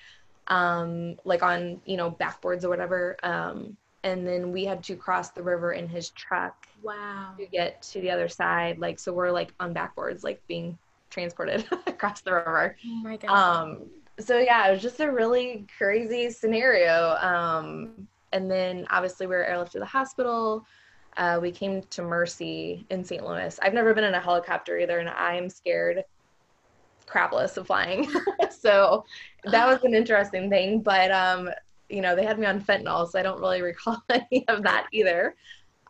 um, 0.48 1.16
like 1.24 1.42
on 1.42 1.80
you 1.84 1.96
know 1.96 2.10
backboards 2.10 2.64
or 2.64 2.68
whatever. 2.68 3.16
Um, 3.22 3.76
and 4.04 4.26
then 4.26 4.50
we 4.50 4.64
had 4.64 4.82
to 4.84 4.96
cross 4.96 5.30
the 5.30 5.42
river 5.42 5.72
in 5.72 5.88
his 5.88 6.10
truck. 6.10 6.66
Wow. 6.82 7.34
To 7.38 7.46
get 7.46 7.82
to 7.82 8.00
the 8.00 8.10
other 8.10 8.28
side, 8.28 8.78
like 8.78 8.98
so 8.98 9.12
we're 9.12 9.30
like 9.30 9.54
on 9.60 9.72
backboards, 9.72 10.24
like 10.24 10.42
being 10.48 10.76
transported 11.10 11.64
across 11.86 12.20
the 12.22 12.32
river. 12.32 12.76
Oh 12.84 13.02
my 13.02 13.16
god. 13.16 13.30
Um, 13.30 13.86
so 14.18 14.38
yeah, 14.38 14.68
it 14.68 14.72
was 14.72 14.82
just 14.82 15.00
a 15.00 15.10
really 15.10 15.66
crazy 15.78 16.30
scenario. 16.30 17.16
Um, 17.20 18.08
and 18.32 18.50
then 18.50 18.86
obviously 18.90 19.26
we 19.26 19.36
were 19.36 19.46
airlifted 19.48 19.70
to 19.72 19.78
the 19.78 19.86
hospital. 19.86 20.66
Uh, 21.16 21.38
we 21.40 21.52
came 21.52 21.82
to 21.82 22.02
Mercy 22.02 22.86
in 22.90 23.04
St. 23.04 23.24
Louis. 23.24 23.58
I've 23.62 23.74
never 23.74 23.92
been 23.94 24.04
in 24.04 24.14
a 24.14 24.20
helicopter 24.20 24.78
either, 24.78 24.98
and 24.98 25.10
I'm 25.10 25.50
scared 25.50 26.04
crapless 27.06 27.56
of 27.58 27.66
flying. 27.66 28.10
so 28.62 29.04
that 29.44 29.66
was 29.66 29.82
an 29.84 29.94
interesting 29.94 30.48
thing. 30.48 30.80
But 30.80 31.10
um, 31.10 31.50
you 31.88 32.00
know, 32.00 32.16
they 32.16 32.24
had 32.24 32.38
me 32.38 32.46
on 32.46 32.60
fentanyl, 32.60 33.10
so 33.10 33.18
I 33.18 33.22
don't 33.22 33.40
really 33.40 33.62
recall 33.72 34.02
any 34.08 34.44
of 34.48 34.62
that 34.62 34.86
either. 34.92 35.34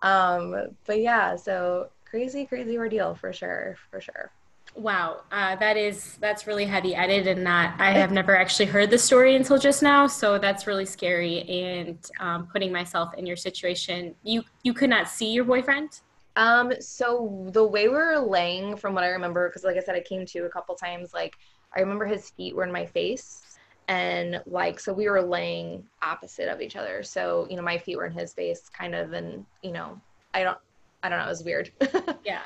Um, 0.03 0.69
but 0.87 1.01
yeah, 1.01 1.37
so 1.37 1.89
crazy, 2.05 2.45
crazy 2.45 2.77
ordeal 2.77 3.15
for 3.15 3.33
sure, 3.33 3.77
for 3.91 4.01
sure. 4.01 4.31
Wow, 4.75 5.21
uh, 5.31 5.55
that 5.57 5.77
is 5.77 6.17
that's 6.17 6.47
really 6.47 6.65
heavy. 6.65 6.97
I 6.97 7.07
did 7.07 7.37
not. 7.37 7.79
I 7.79 7.93
have 7.93 8.11
never 8.11 8.35
actually 8.35 8.67
heard 8.67 8.91
the 8.91 8.97
story 8.97 9.37
until 9.37 9.59
just 9.59 9.83
now, 9.83 10.07
so 10.07 10.39
that's 10.39 10.67
really 10.67 10.87
scary. 10.87 11.43
And 11.43 11.99
um, 12.21 12.47
putting 12.47 12.73
myself 12.73 13.13
in 13.15 13.27
your 13.27 13.37
situation, 13.37 14.15
you 14.23 14.43
you 14.63 14.73
could 14.73 14.89
not 14.89 15.09
see 15.09 15.31
your 15.31 15.45
boyfriend. 15.45 16.01
Um, 16.37 16.73
so 16.81 17.51
the 17.53 17.65
way 17.67 17.89
we 17.89 17.95
were 17.95 18.19
laying, 18.19 18.77
from 18.77 18.95
what 18.95 19.05
I 19.05 19.09
remember, 19.09 19.49
because 19.49 19.63
like 19.63 19.77
I 19.77 19.81
said, 19.81 19.95
I 19.95 20.01
came 20.01 20.25
to 20.25 20.47
a 20.47 20.49
couple 20.49 20.75
times. 20.75 21.13
Like 21.13 21.37
I 21.75 21.81
remember 21.81 22.05
his 22.05 22.31
feet 22.31 22.55
were 22.55 22.65
in 22.65 22.73
my 22.73 22.87
face, 22.87 23.59
and 23.89 24.43
like 24.47 24.79
so 24.81 24.93
we 24.93 25.09
were 25.09 25.23
laying 25.23 25.85
opposite 26.03 26.49
of 26.49 26.61
each 26.61 26.77
other. 26.77 27.03
So 27.03 27.47
you 27.51 27.57
know 27.57 27.63
my 27.63 27.79
feet 27.79 27.97
were 27.97 28.07
in 28.07 28.13
his 28.13 28.33
face, 28.33 28.69
kind 28.69 28.95
of, 28.95 29.13
and 29.13 29.45
you 29.63 29.73
know 29.73 30.01
I 30.35 30.45
don't 30.45 30.59
I 31.03 31.09
don't 31.09 31.19
know. 31.19 31.27
It 31.27 31.29
was 31.29 31.45
weird. 31.45 31.71
yeah. 32.25 32.43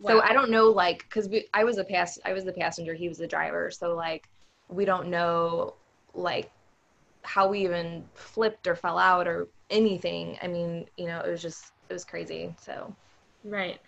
Wow. 0.00 0.12
So 0.12 0.22
I 0.22 0.32
don't 0.32 0.50
know, 0.50 0.68
like, 0.68 1.04
because 1.04 1.28
I 1.52 1.64
was 1.64 1.78
a 1.78 1.84
pass, 1.84 2.18
I 2.24 2.32
was 2.32 2.44
the 2.44 2.52
passenger, 2.52 2.94
he 2.94 3.08
was 3.08 3.18
the 3.18 3.26
driver. 3.26 3.70
So 3.70 3.94
like, 3.94 4.28
we 4.68 4.84
don't 4.84 5.08
know, 5.08 5.74
like, 6.14 6.50
how 7.22 7.48
we 7.48 7.64
even 7.64 8.04
flipped 8.14 8.66
or 8.66 8.74
fell 8.74 8.98
out 8.98 9.28
or 9.28 9.48
anything. 9.68 10.38
I 10.42 10.46
mean, 10.46 10.86
you 10.96 11.06
know, 11.06 11.20
it 11.20 11.30
was 11.30 11.42
just, 11.42 11.72
it 11.88 11.92
was 11.92 12.04
crazy. 12.04 12.54
So. 12.58 12.94
Right. 13.44 13.78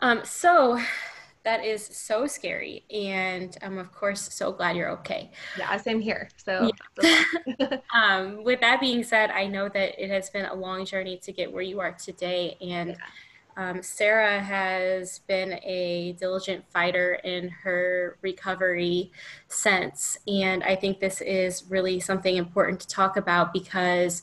Um. 0.00 0.24
So. 0.24 0.80
That 1.50 1.64
is 1.64 1.84
so 1.84 2.28
scary, 2.28 2.84
and 2.94 3.58
I'm 3.60 3.78
of 3.78 3.90
course 3.90 4.32
so 4.32 4.52
glad 4.52 4.76
you're 4.76 4.90
okay. 4.90 5.32
Yeah, 5.58 5.76
same 5.78 6.00
here. 6.00 6.28
So, 6.36 6.70
yeah. 7.02 7.24
um, 7.92 8.44
with 8.44 8.60
that 8.60 8.80
being 8.80 9.02
said, 9.02 9.32
I 9.32 9.48
know 9.48 9.68
that 9.68 10.00
it 10.00 10.10
has 10.10 10.30
been 10.30 10.44
a 10.44 10.54
long 10.54 10.84
journey 10.84 11.16
to 11.16 11.32
get 11.32 11.52
where 11.52 11.64
you 11.64 11.80
are 11.80 11.90
today, 11.90 12.56
and 12.60 12.90
yeah 12.90 12.96
um, 13.56 13.82
Sarah 13.82 14.40
has 14.40 15.18
been 15.26 15.54
a 15.64 16.16
diligent 16.18 16.64
fighter 16.70 17.14
in 17.24 17.48
her 17.48 18.16
recovery 18.22 19.12
sense. 19.48 20.18
And 20.26 20.62
I 20.62 20.76
think 20.76 21.00
this 21.00 21.20
is 21.20 21.64
really 21.68 22.00
something 22.00 22.36
important 22.36 22.80
to 22.80 22.88
talk 22.88 23.16
about 23.16 23.52
because 23.52 24.22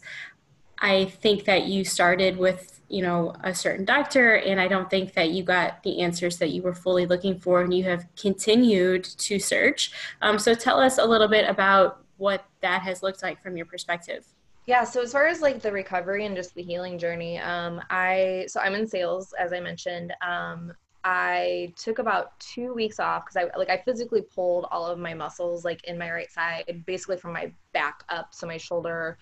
I 0.79 1.05
think 1.05 1.45
that 1.45 1.65
you 1.65 1.83
started 1.83 2.37
with, 2.37 2.81
you 2.89 3.01
know, 3.01 3.33
a 3.43 3.53
certain 3.53 3.85
doctor, 3.85 4.35
and 4.35 4.59
I 4.59 4.67
don't 4.67 4.89
think 4.89 5.13
that 5.13 5.31
you 5.31 5.43
got 5.43 5.83
the 5.83 6.01
answers 6.01 6.37
that 6.37 6.49
you 6.49 6.61
were 6.61 6.75
fully 6.75 7.05
looking 7.05 7.39
for, 7.39 7.61
and 7.61 7.73
you 7.73 7.83
have 7.85 8.05
continued 8.15 9.03
to 9.03 9.39
search. 9.39 9.91
Um, 10.21 10.39
so 10.39 10.53
tell 10.53 10.79
us 10.79 10.97
a 10.97 11.05
little 11.05 11.27
bit 11.27 11.49
about 11.49 12.03
what 12.17 12.45
that 12.61 12.81
has 12.81 13.03
looked 13.03 13.23
like 13.23 13.41
from 13.41 13.57
your 13.57 13.65
perspective. 13.65 14.25
Yeah, 14.65 14.83
so 14.83 15.01
as 15.01 15.13
far 15.13 15.27
as 15.27 15.41
like 15.41 15.61
the 15.61 15.71
recovery 15.71 16.25
and 16.25 16.35
just 16.35 16.53
the 16.53 16.61
healing 16.61 16.99
journey, 16.99 17.39
um, 17.39 17.81
I 17.89 18.45
so 18.49 18.59
I'm 18.59 18.75
in 18.75 18.85
sales 18.85 19.33
as 19.39 19.53
I 19.53 19.61
mentioned. 19.61 20.13
Um, 20.21 20.73
I 21.05 21.71
took 21.77 21.99
about 21.99 22.37
two 22.39 22.73
weeks 22.73 22.99
off 22.99 23.23
because 23.23 23.37
I 23.37 23.57
like 23.57 23.69
I 23.69 23.81
physically 23.85 24.21
pulled 24.21 24.65
all 24.69 24.85
of 24.85 24.99
my 24.99 25.13
muscles 25.13 25.63
like 25.63 25.85
in 25.85 25.97
my 25.97 26.11
right 26.11 26.29
side, 26.29 26.83
basically 26.85 27.15
from 27.15 27.31
my 27.31 27.49
back 27.71 28.03
up, 28.09 28.33
so 28.33 28.45
my 28.45 28.57
shoulder, 28.57 29.17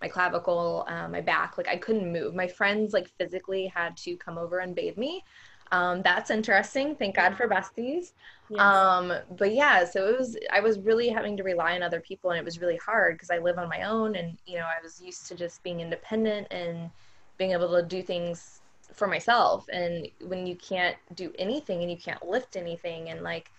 my 0.00 0.08
clavicle, 0.08 0.84
uh, 0.88 1.08
my 1.08 1.20
back. 1.20 1.58
Like 1.58 1.68
I 1.68 1.76
couldn't 1.76 2.10
move. 2.12 2.34
My 2.34 2.46
friends 2.46 2.92
like 2.92 3.08
physically 3.18 3.66
had 3.66 3.96
to 3.98 4.16
come 4.16 4.38
over 4.38 4.58
and 4.60 4.74
bathe 4.74 4.96
me. 4.96 5.24
Um, 5.72 6.02
that's 6.02 6.30
interesting. 6.30 6.96
Thank 6.96 7.14
God 7.14 7.36
for 7.36 7.46
besties. 7.46 8.12
Yes. 8.48 8.60
Um, 8.60 9.12
but 9.38 9.54
yeah, 9.54 9.84
so 9.84 10.08
it 10.08 10.18
was, 10.18 10.36
I 10.52 10.60
was 10.60 10.80
really 10.80 11.08
having 11.08 11.36
to 11.36 11.44
rely 11.44 11.76
on 11.76 11.82
other 11.82 12.00
people 12.00 12.30
and 12.30 12.38
it 12.38 12.44
was 12.44 12.60
really 12.60 12.76
hard 12.76 13.14
because 13.14 13.30
I 13.30 13.38
live 13.38 13.58
on 13.58 13.68
my 13.68 13.82
own 13.82 14.16
and, 14.16 14.36
you 14.46 14.58
know, 14.58 14.64
I 14.64 14.82
was 14.82 15.00
used 15.00 15.26
to 15.28 15.36
just 15.36 15.62
being 15.62 15.80
independent 15.80 16.48
and 16.50 16.90
being 17.38 17.52
able 17.52 17.70
to 17.76 17.86
do 17.86 18.02
things 18.02 18.62
for 18.92 19.06
myself. 19.06 19.66
And 19.72 20.08
when 20.26 20.44
you 20.46 20.56
can't 20.56 20.96
do 21.14 21.32
anything 21.38 21.82
and 21.82 21.90
you 21.90 21.96
can't 21.96 22.26
lift 22.26 22.56
anything 22.56 23.10
and 23.10 23.22
like, 23.22 23.52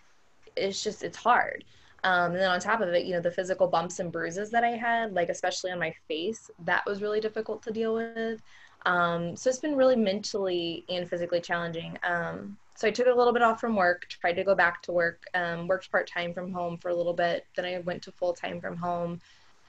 it's 0.58 0.84
just, 0.84 1.04
it's 1.04 1.18
hard. 1.18 1.64
Um, 2.04 2.32
and 2.32 2.42
then 2.42 2.50
on 2.50 2.60
top 2.60 2.82
of 2.82 2.90
it, 2.90 3.06
you 3.06 3.14
know, 3.14 3.22
the 3.22 3.32
physical 3.32 3.68
bumps 3.68 4.00
and 4.00 4.12
bruises 4.12 4.50
that 4.52 4.64
I 4.64 4.72
had, 4.72 5.14
like 5.14 5.30
especially 5.30 5.72
on 5.72 5.80
my 5.80 5.94
face, 6.08 6.50
that 6.66 6.86
was 6.86 7.02
really 7.02 7.20
difficult 7.20 7.62
to 7.64 7.72
deal 7.72 7.94
with. 7.94 8.42
Um, 8.86 9.36
so 9.36 9.50
it's 9.50 9.60
been 9.60 9.76
really 9.76 9.96
mentally 9.96 10.84
and 10.90 11.08
physically 11.08 11.42
challenging. 11.42 11.98
Um, 12.04 12.58
so 12.74 12.88
I 12.88 12.92
took 12.92 13.08
a 13.08 13.14
little 13.14 13.34
bit 13.34 13.44
off 13.44 13.62
from 13.62 13.76
work, 13.76 14.08
tried 14.10 14.34
to 14.34 14.44
go 14.44 14.56
back 14.56 14.82
to 14.84 14.92
work, 14.92 15.26
um, 15.36 15.68
worked 15.68 15.92
part 15.92 16.08
time 16.08 16.34
from 16.34 16.52
home 16.52 16.78
for 16.78 16.90
a 16.90 16.96
little 16.96 17.14
bit. 17.14 17.46
Then 17.56 17.66
I 17.66 17.80
went 17.80 18.02
to 18.04 18.12
full 18.12 18.34
time 18.34 18.60
from 18.60 18.76
home. 18.76 19.20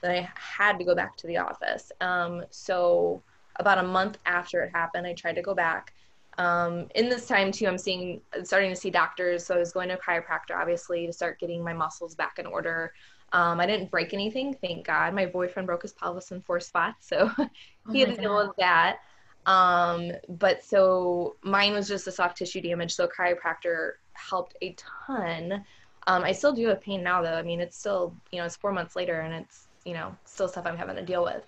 Then 0.01 0.11
I 0.11 0.29
had 0.35 0.79
to 0.79 0.83
go 0.83 0.95
back 0.95 1.15
to 1.17 1.27
the 1.27 1.37
office. 1.37 1.91
Um, 2.01 2.43
so 2.49 3.21
about 3.57 3.77
a 3.77 3.83
month 3.83 4.17
after 4.25 4.63
it 4.63 4.71
happened, 4.71 5.05
I 5.05 5.13
tried 5.13 5.35
to 5.35 5.43
go 5.43 5.53
back. 5.53 5.93
Um, 6.37 6.87
in 6.95 7.09
this 7.09 7.27
time 7.27 7.51
too, 7.51 7.67
I'm 7.67 7.77
seeing, 7.77 8.21
starting 8.43 8.69
to 8.69 8.75
see 8.75 8.89
doctors. 8.89 9.45
So 9.45 9.55
I 9.55 9.59
was 9.59 9.71
going 9.71 9.89
to 9.89 9.95
a 9.95 9.97
chiropractor, 9.97 10.55
obviously, 10.55 11.05
to 11.05 11.13
start 11.13 11.39
getting 11.39 11.63
my 11.63 11.73
muscles 11.73 12.15
back 12.15 12.39
in 12.39 12.45
order. 12.45 12.93
Um, 13.33 13.59
I 13.59 13.65
didn't 13.65 13.89
break 13.89 14.13
anything, 14.13 14.55
thank 14.61 14.85
God. 14.85 15.13
My 15.13 15.25
boyfriend 15.25 15.65
broke 15.65 15.81
his 15.81 15.93
pelvis 15.93 16.31
in 16.31 16.41
four 16.41 16.59
spots, 16.59 17.07
so 17.07 17.31
oh 17.37 17.49
he 17.91 17.99
had 17.99 18.15
to 18.15 18.21
deal 18.21 18.37
with 18.37 18.55
that. 18.59 18.99
Um, 19.45 20.11
but 20.29 20.63
so 20.63 21.35
mine 21.43 21.73
was 21.73 21.87
just 21.87 22.07
a 22.07 22.11
soft 22.11 22.37
tissue 22.37 22.61
damage, 22.61 22.93
so 22.93 23.07
chiropractor 23.07 23.93
helped 24.13 24.55
a 24.61 24.75
ton. 24.77 25.65
Um, 26.05 26.23
I 26.23 26.31
still 26.31 26.53
do 26.53 26.67
have 26.67 26.79
pain 26.79 27.01
now, 27.01 27.21
though. 27.21 27.33
I 27.33 27.41
mean, 27.41 27.59
it's 27.59 27.77
still, 27.77 28.15
you 28.31 28.39
know, 28.39 28.45
it's 28.45 28.55
four 28.55 28.71
months 28.71 28.95
later, 28.95 29.21
and 29.21 29.33
it's, 29.33 29.67
you 29.83 29.93
know, 29.93 30.15
still 30.25 30.47
stuff 30.47 30.65
I'm 30.67 30.77
having 30.77 30.95
to 30.95 31.03
deal 31.03 31.23
with. 31.23 31.43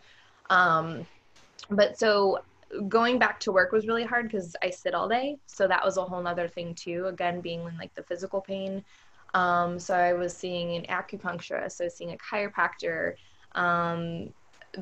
Um, 0.50 1.06
but 1.70 2.00
so 2.00 2.40
going 2.88 3.20
back 3.20 3.40
to 3.42 3.52
work 3.52 3.72
was 3.72 3.88
really 3.88 4.04
hard 4.04 4.28
because 4.28 4.56
I 4.62 4.70
sit 4.70 4.94
all 4.94 5.08
day, 5.08 5.38
so 5.46 5.68
that 5.68 5.84
was 5.84 5.98
a 5.98 6.04
whole 6.04 6.22
nother 6.22 6.48
thing 6.48 6.76
too. 6.76 7.06
Again, 7.08 7.42
being 7.42 7.62
in 7.62 7.78
like 7.78 7.94
the 7.96 8.04
physical 8.04 8.42
pain 8.42 8.84
um, 9.36 9.80
so 9.80 9.94
I 9.94 10.14
was 10.14 10.36
seeing 10.36 10.78
an 10.78 10.86
acupuncturist, 10.86 11.74
so 11.74 11.84
I 11.84 11.88
was 11.88 11.94
seeing 11.94 12.14
a 12.14 12.18
chiropractor. 12.18 13.16
Um, 13.54 14.30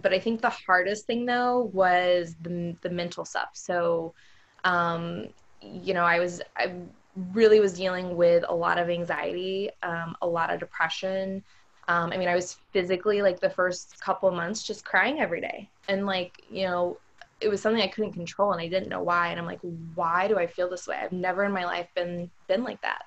but 0.01 0.13
I 0.13 0.19
think 0.19 0.41
the 0.41 0.51
hardest 0.51 1.07
thing 1.07 1.25
though 1.25 1.71
was 1.73 2.35
the, 2.41 2.75
the 2.81 2.89
mental 2.89 3.25
stuff. 3.25 3.49
So, 3.53 4.13
um, 4.63 5.27
you 5.61 5.95
know, 5.95 6.03
I 6.03 6.19
was, 6.19 6.41
I 6.55 6.71
really 7.33 7.59
was 7.59 7.73
dealing 7.73 8.15
with 8.15 8.45
a 8.47 8.53
lot 8.53 8.77
of 8.77 8.89
anxiety, 8.89 9.71
um, 9.81 10.15
a 10.21 10.27
lot 10.27 10.53
of 10.53 10.59
depression. 10.59 11.43
Um, 11.87 12.11
I 12.13 12.17
mean, 12.17 12.29
I 12.29 12.35
was 12.35 12.57
physically 12.71 13.23
like 13.23 13.39
the 13.39 13.49
first 13.49 13.99
couple 14.01 14.29
months 14.31 14.63
just 14.63 14.85
crying 14.85 15.19
every 15.19 15.41
day. 15.41 15.67
And 15.87 16.05
like, 16.05 16.43
you 16.49 16.65
know, 16.67 16.97
it 17.43 17.49
was 17.49 17.61
something 17.61 17.81
I 17.81 17.87
couldn't 17.87 18.13
control 18.13 18.53
and 18.53 18.61
I 18.61 18.67
didn't 18.67 18.89
know 18.89 19.03
why. 19.03 19.29
And 19.29 19.39
I'm 19.39 19.45
like, 19.45 19.59
why 19.95 20.27
do 20.27 20.37
I 20.37 20.47
feel 20.47 20.69
this 20.69 20.87
way? 20.87 20.97
I've 21.01 21.11
never 21.11 21.43
in 21.43 21.51
my 21.51 21.65
life 21.65 21.87
been, 21.95 22.31
been 22.47 22.63
like 22.63 22.81
that. 22.81 23.03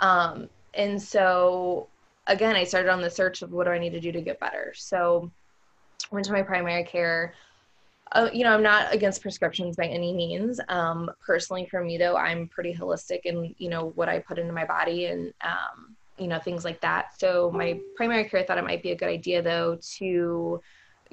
Um, 0.00 0.48
and 0.74 1.00
so 1.00 1.88
again 2.26 2.54
i 2.56 2.64
started 2.64 2.90
on 2.90 3.00
the 3.00 3.10
search 3.10 3.42
of 3.42 3.52
what 3.52 3.64
do 3.64 3.70
i 3.70 3.78
need 3.78 3.92
to 3.92 4.00
do 4.00 4.12
to 4.12 4.20
get 4.20 4.38
better 4.40 4.72
so 4.76 5.30
went 6.10 6.24
to 6.24 6.32
my 6.32 6.42
primary 6.42 6.84
care 6.84 7.34
uh, 8.12 8.28
you 8.32 8.44
know 8.44 8.54
i'm 8.54 8.62
not 8.62 8.92
against 8.94 9.20
prescriptions 9.20 9.76
by 9.76 9.86
any 9.86 10.14
means 10.14 10.60
um, 10.68 11.10
personally 11.24 11.66
for 11.66 11.82
me 11.82 11.98
though 11.98 12.16
i'm 12.16 12.48
pretty 12.48 12.74
holistic 12.74 13.20
in 13.24 13.54
you 13.58 13.68
know 13.68 13.92
what 13.96 14.08
i 14.08 14.18
put 14.18 14.38
into 14.38 14.52
my 14.52 14.64
body 14.64 15.06
and 15.06 15.32
um, 15.42 15.96
you 16.18 16.26
know 16.26 16.38
things 16.38 16.64
like 16.64 16.80
that 16.80 17.18
so 17.18 17.50
my 17.50 17.78
primary 17.96 18.24
care 18.24 18.42
thought 18.42 18.58
it 18.58 18.64
might 18.64 18.82
be 18.82 18.92
a 18.92 18.96
good 18.96 19.08
idea 19.08 19.42
though 19.42 19.78
to 19.80 20.60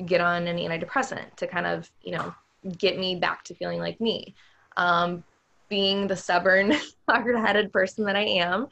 get 0.05 0.21
on 0.21 0.47
an 0.47 0.57
antidepressant 0.57 1.33
to 1.35 1.47
kind 1.47 1.65
of 1.65 1.89
you 2.01 2.11
know 2.11 2.33
get 2.77 2.97
me 2.97 3.15
back 3.15 3.43
to 3.43 3.53
feeling 3.55 3.79
like 3.79 3.99
me 3.99 4.33
um, 4.77 5.23
being 5.69 6.07
the 6.07 6.15
stubborn 6.15 6.73
hard-headed 7.09 7.71
person 7.71 8.05
that 8.05 8.15
i 8.15 8.23
am 8.23 8.67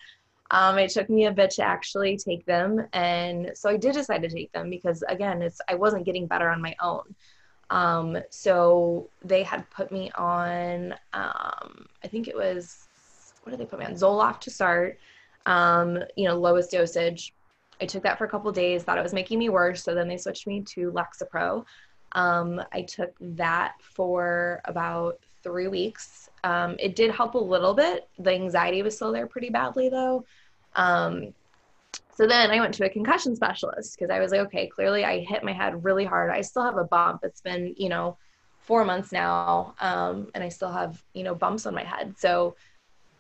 um, 0.52 0.78
it 0.78 0.92
took 0.92 1.10
me 1.10 1.26
a 1.26 1.32
bit 1.32 1.50
to 1.52 1.64
actually 1.64 2.16
take 2.16 2.46
them, 2.46 2.86
and 2.94 3.52
so 3.56 3.70
I 3.72 3.78
did 3.78 3.94
decide 3.94 4.22
to 4.22 4.30
take 4.30 4.52
them 4.52 4.70
because 4.70 5.04
again, 5.10 5.42
it's 5.42 5.60
I 5.68 5.74
wasn't 5.74 6.06
getting 6.06 6.28
better 6.28 6.48
on 6.48 6.62
my 6.62 6.76
own. 6.80 7.16
Um, 7.72 8.18
so 8.30 9.10
they 9.26 9.42
had 9.42 9.68
put 9.72 9.92
me 9.92 10.12
on, 10.12 10.94
um, 11.14 11.88
I 12.04 12.08
think 12.08 12.28
it 12.28 12.36
was, 12.36 12.86
what 13.42 13.50
did 13.50 13.60
they 13.60 13.66
put 13.66 13.80
me 13.80 13.86
on? 13.86 13.94
Zoloft 13.94 14.42
to 14.42 14.52
start, 14.52 15.00
um, 15.48 15.98
you 16.16 16.28
know, 16.28 16.38
lowest 16.38 16.70
dosage. 16.70 17.34
I 17.82 17.88
took 17.88 18.04
that 18.04 18.20
for 18.20 18.26
a 18.26 18.30
couple 18.30 18.52
days, 18.52 18.84
thought 18.84 19.00
it 19.00 19.04
was 19.04 19.14
making 19.14 19.40
me 19.40 19.50
worse, 19.50 19.84
so 19.84 19.96
then 19.96 20.08
they 20.08 20.18
switched 20.18 20.46
me 20.46 20.62
to 20.62 20.92
Lexapro. 20.92 21.66
Um, 22.14 22.62
I 22.72 22.84
took 22.84 23.14
that 23.20 23.74
for 23.82 24.62
about 24.66 25.20
three 25.44 25.68
weeks. 25.68 26.30
Um, 26.44 26.76
it 26.80 26.96
did 26.96 27.12
help 27.12 27.36
a 27.36 27.40
little 27.40 27.74
bit. 27.74 28.08
The 28.20 28.32
anxiety 28.32 28.82
was 28.82 28.96
still 28.96 29.12
there 29.12 29.28
pretty 29.28 29.50
badly, 29.50 29.90
though. 29.90 30.26
Um, 30.76 31.34
so 32.16 32.28
then 32.28 32.52
I 32.52 32.60
went 32.60 32.74
to 32.76 32.86
a 32.86 32.90
concussion 32.90 33.36
specialist 33.36 33.98
because 33.98 34.12
I 34.12 34.20
was 34.20 34.32
like, 34.32 34.42
okay, 34.42 34.68
clearly 34.68 35.04
I 35.04 35.20
hit 35.20 35.44
my 35.44 35.54
head 35.54 35.84
really 35.84 36.06
hard. 36.06 36.30
I 36.30 36.42
still 36.42 36.64
have 36.64 36.78
a 36.78 36.84
bump. 36.84 37.22
It's 37.24 37.42
been, 37.42 37.74
you 37.78 37.90
know, 37.90 38.18
four 38.60 38.86
months 38.86 39.12
now, 39.12 39.74
um, 39.82 40.28
and 40.34 40.44
I 40.44 40.50
still 40.50 40.72
have, 40.72 41.04
you 41.14 41.24
know, 41.24 41.36
bumps 41.36 41.66
on 41.66 41.74
my 41.74 41.84
head. 41.84 42.16
So 42.18 42.56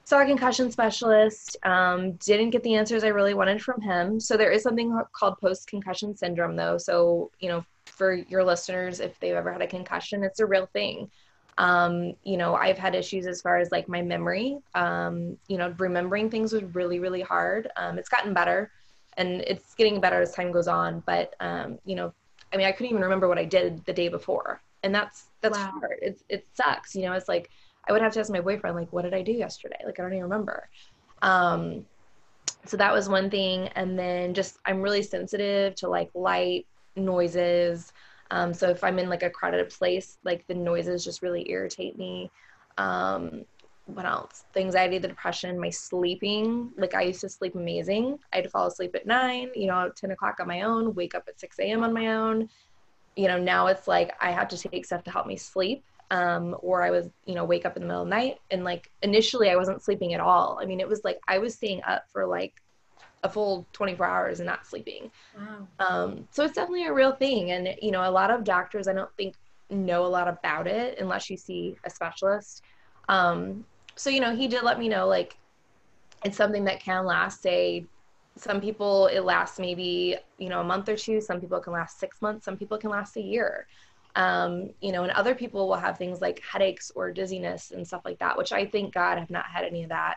saw 0.06 0.22
a 0.22 0.26
concussion 0.26 0.72
specialist, 0.72 1.58
um, 1.64 2.14
didn't 2.14 2.52
get 2.52 2.64
the 2.64 2.76
answers 2.76 3.04
I 3.04 3.08
really 3.08 3.34
wanted 3.34 3.62
from 3.62 3.82
him. 3.82 4.20
So 4.20 4.38
there 4.38 4.52
is 4.52 4.62
something 4.62 4.98
called 5.14 5.40
post-concussion 5.40 6.16
syndrome 6.16 6.56
though. 6.56 6.78
So, 6.78 7.32
you 7.40 7.50
know, 7.50 7.66
for 7.98 8.14
your 8.14 8.44
listeners, 8.44 9.00
if 9.00 9.20
they've 9.20 9.36
ever 9.36 9.52
had 9.52 9.62
a 9.62 9.68
concussion, 9.68 10.24
it's 10.24 10.40
a 10.40 10.46
real 10.46 10.68
thing. 10.68 11.10
Um, 11.58 12.14
you 12.24 12.38
know, 12.38 12.56
I've 12.56 12.80
had 12.80 12.96
issues 12.96 13.28
as 13.28 13.42
far 13.42 13.58
as 13.58 13.72
like 13.72 13.88
my 13.88 14.02
memory. 14.02 14.58
Um, 14.74 15.38
you 15.48 15.58
know, 15.58 15.74
remembering 15.78 16.30
things 16.30 16.52
was 16.52 16.64
really, 16.76 17.00
really 17.00 17.22
hard. 17.22 17.70
Um, 17.78 18.00
it's 18.00 18.10
gotten 18.10 18.34
better 18.34 18.72
and 19.18 19.42
it's 19.42 19.76
getting 19.76 20.02
better 20.02 20.22
as 20.22 20.34
time 20.34 20.52
goes 20.52 20.68
on. 20.68 21.04
But, 21.06 21.36
um, 21.40 21.78
you 21.86 21.96
know, 21.96 22.14
I 22.52 22.58
mean, 22.58 22.66
I 22.66 22.72
couldn't 22.72 22.90
even 22.90 23.04
remember 23.04 23.28
what 23.28 23.38
I 23.38 23.46
did 23.46 23.86
the 23.86 23.94
day 23.94 24.10
before. 24.10 24.62
And 24.82 24.94
that's, 24.94 25.28
that's 25.42 25.58
wow. 25.58 25.74
hard. 25.80 26.00
It's, 26.02 26.24
it 26.28 26.48
sucks. 26.54 26.96
You 26.96 27.04
know, 27.04 27.14
it's 27.14 27.30
like, 27.30 27.50
I 27.88 27.92
would 27.92 28.02
have 28.02 28.14
to 28.14 28.20
ask 28.20 28.32
my 28.32 28.42
boyfriend, 28.42 28.76
like, 28.76 28.92
what 28.92 29.04
did 29.04 29.14
I 29.14 29.22
do 29.22 29.32
yesterday? 29.32 29.78
Like, 29.86 30.00
I 30.00 30.04
don't 30.04 30.14
even 30.14 30.24
remember. 30.24 30.68
Um, 31.22 31.86
so 32.66 32.78
that 32.78 32.94
was 32.94 33.08
one 33.10 33.30
thing. 33.30 33.68
And 33.76 33.98
then 33.98 34.34
just, 34.34 34.58
I'm 34.66 34.82
really 34.82 35.04
sensitive 35.04 35.76
to 35.76 35.88
like 35.88 36.10
light, 36.16 36.66
noises, 36.96 37.94
um, 38.34 38.52
so 38.52 38.68
if 38.70 38.84
I'm 38.84 38.98
in 38.98 39.10
like 39.10 39.22
a 39.22 39.30
crowded 39.30 39.70
place, 39.70 40.18
like 40.24 40.48
the 40.48 40.56
noises 40.56 41.04
just 41.04 41.22
really 41.22 41.50
irritate 41.52 42.00
me. 42.00 42.32
Um, 42.80 43.46
what 43.86 44.06
else? 44.06 44.46
The 44.54 44.62
anxiety, 44.62 44.98
the 44.98 45.10
depression, 45.10 45.60
my 45.60 45.70
sleeping. 45.70 46.72
Like 46.76 46.96
I 46.96 47.04
used 47.04 47.22
to 47.22 47.30
sleep 47.30 47.54
amazing. 47.54 48.18
I'd 48.34 48.50
fall 48.50 48.66
asleep 48.66 48.96
at 48.96 49.06
nine, 49.06 49.52
you 49.56 49.68
know, 49.68 49.92
10 49.96 50.12
o'clock 50.12 50.40
on 50.40 50.48
my 50.48 50.62
own, 50.62 50.96
wake 50.96 51.14
up 51.14 51.26
at 51.28 51.40
6 51.40 51.60
a.m. 51.60 51.84
on 51.84 51.94
my 51.94 52.08
own. 52.08 52.50
You 53.16 53.28
know, 53.28 53.38
now 53.38 53.68
it's 53.68 53.88
like 53.88 54.14
I 54.20 54.32
have 54.32 54.48
to 54.48 54.58
take 54.58 54.86
stuff 54.86 55.04
to 55.04 55.12
help 55.12 55.28
me 55.28 55.38
sleep. 55.38 55.84
Um, 56.10 56.56
or 56.62 56.82
I 56.82 56.90
was, 56.90 57.10
you 57.26 57.36
know, 57.36 57.44
wake 57.44 57.66
up 57.68 57.76
in 57.76 57.84
the 57.84 57.88
middle 57.88 58.04
of 58.04 58.10
the 58.10 58.16
night. 58.16 58.40
And 58.50 58.64
like 58.64 58.90
initially 59.04 59.52
I 59.52 59.56
wasn't 59.58 59.84
sleeping 59.84 60.16
at 60.16 60.20
all. 60.20 60.58
I 60.60 60.66
mean, 60.66 60.80
it 60.80 60.88
was 60.88 61.04
like 61.04 61.20
I 61.28 61.38
was 61.38 61.54
staying 61.54 61.82
up 61.84 62.06
for 62.12 62.26
like 62.26 62.56
a 63.24 63.30
full 63.30 63.66
24 63.74 64.06
hours 64.06 64.40
and 64.40 64.48
not 64.48 64.68
sleeping. 64.68 65.10
Wow. 65.36 65.68
Um, 65.80 66.28
so 66.32 66.44
it's 66.44 66.56
definitely 66.56 66.86
a 66.86 66.94
real 66.94 67.14
thing. 67.14 67.52
And, 67.52 67.76
you 67.82 67.92
know, 67.92 68.08
a 68.08 68.12
lot 68.12 68.32
of 68.32 68.44
doctors, 68.44 68.88
I 68.88 68.94
don't 68.94 69.14
think, 69.18 69.36
know 69.70 70.06
a 70.06 70.08
lot 70.08 70.28
about 70.28 70.68
it 70.68 71.00
unless 71.00 71.30
you 71.30 71.38
see 71.38 71.78
a 71.86 71.90
specialist. 71.90 72.62
Um, 73.10 73.66
so, 73.96 74.10
you 74.10 74.20
know, 74.20 74.36
he 74.36 74.48
did 74.48 74.64
let 74.64 74.78
me 74.78 74.88
know, 74.88 75.08
like, 75.08 75.38
it's 76.24 76.38
something 76.38 76.66
that 76.66 76.80
can 76.80 77.06
last, 77.06 77.42
say, 77.42 77.86
some 78.36 78.60
people 78.60 79.08
it 79.08 79.22
lasts 79.22 79.60
maybe, 79.60 80.18
you 80.38 80.50
know, 80.50 80.62
a 80.62 80.64
month 80.64 80.90
or 80.90 80.96
two. 80.96 81.22
Some 81.22 81.40
people 81.40 81.60
can 81.60 81.74
last 81.74 82.00
six 82.00 82.22
months. 82.22 82.46
Some 82.46 82.58
people 82.58 82.78
can 82.78 82.90
last 82.90 83.16
a 83.16 83.22
year. 83.22 83.68
Um, 84.16 84.72
you 84.82 84.92
know, 84.92 85.04
and 85.04 85.12
other 85.12 85.34
people 85.36 85.68
will 85.68 85.76
have 85.76 85.98
things 85.98 86.22
like 86.22 86.42
headaches 86.42 86.92
or 86.96 87.12
dizziness 87.12 87.72
and 87.72 87.86
stuff 87.86 88.02
like 88.06 88.20
that, 88.20 88.38
which 88.38 88.52
I 88.52 88.66
thank 88.66 88.94
God 88.94 89.18
have 89.18 89.30
not 89.30 89.46
had 89.46 89.66
any 89.66 89.84
of 89.84 89.90
that. 89.90 90.16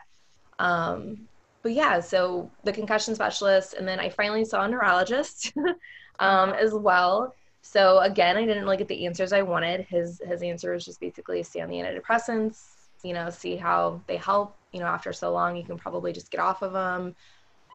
Um, 0.59 1.27
but 1.63 1.73
yeah, 1.73 1.99
so 1.99 2.49
the 2.63 2.71
concussion 2.71 3.15
specialist, 3.15 3.73
and 3.73 3.87
then 3.87 3.99
I 3.99 4.09
finally 4.09 4.45
saw 4.45 4.63
a 4.63 4.67
neurologist 4.67 5.53
um, 6.19 6.51
as 6.51 6.73
well. 6.73 7.33
So 7.61 7.99
again, 7.99 8.37
I 8.37 8.45
didn't 8.45 8.63
really 8.63 8.77
get 8.77 8.87
the 8.87 9.05
answers 9.05 9.33
I 9.33 9.41
wanted. 9.41 9.81
His 9.81 10.21
his 10.25 10.41
answer 10.41 10.71
was 10.71 10.85
just 10.85 10.99
basically 10.99 11.43
stay 11.43 11.61
on 11.61 11.69
the 11.69 11.75
antidepressants, 11.75 12.63
you 13.03 13.13
know, 13.13 13.29
see 13.29 13.55
how 13.57 14.01
they 14.07 14.17
help. 14.17 14.55
You 14.71 14.79
know, 14.79 14.85
after 14.85 15.11
so 15.11 15.31
long, 15.33 15.57
you 15.57 15.63
can 15.63 15.77
probably 15.77 16.13
just 16.13 16.31
get 16.31 16.39
off 16.39 16.61
of 16.61 16.73
them. 16.73 17.15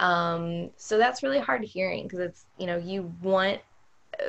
Um, 0.00 0.70
so 0.76 0.98
that's 0.98 1.22
really 1.22 1.38
hard 1.38 1.62
hearing 1.62 2.04
because 2.04 2.20
it's 2.20 2.46
you 2.58 2.66
know 2.66 2.76
you 2.76 3.12
want, 3.22 3.60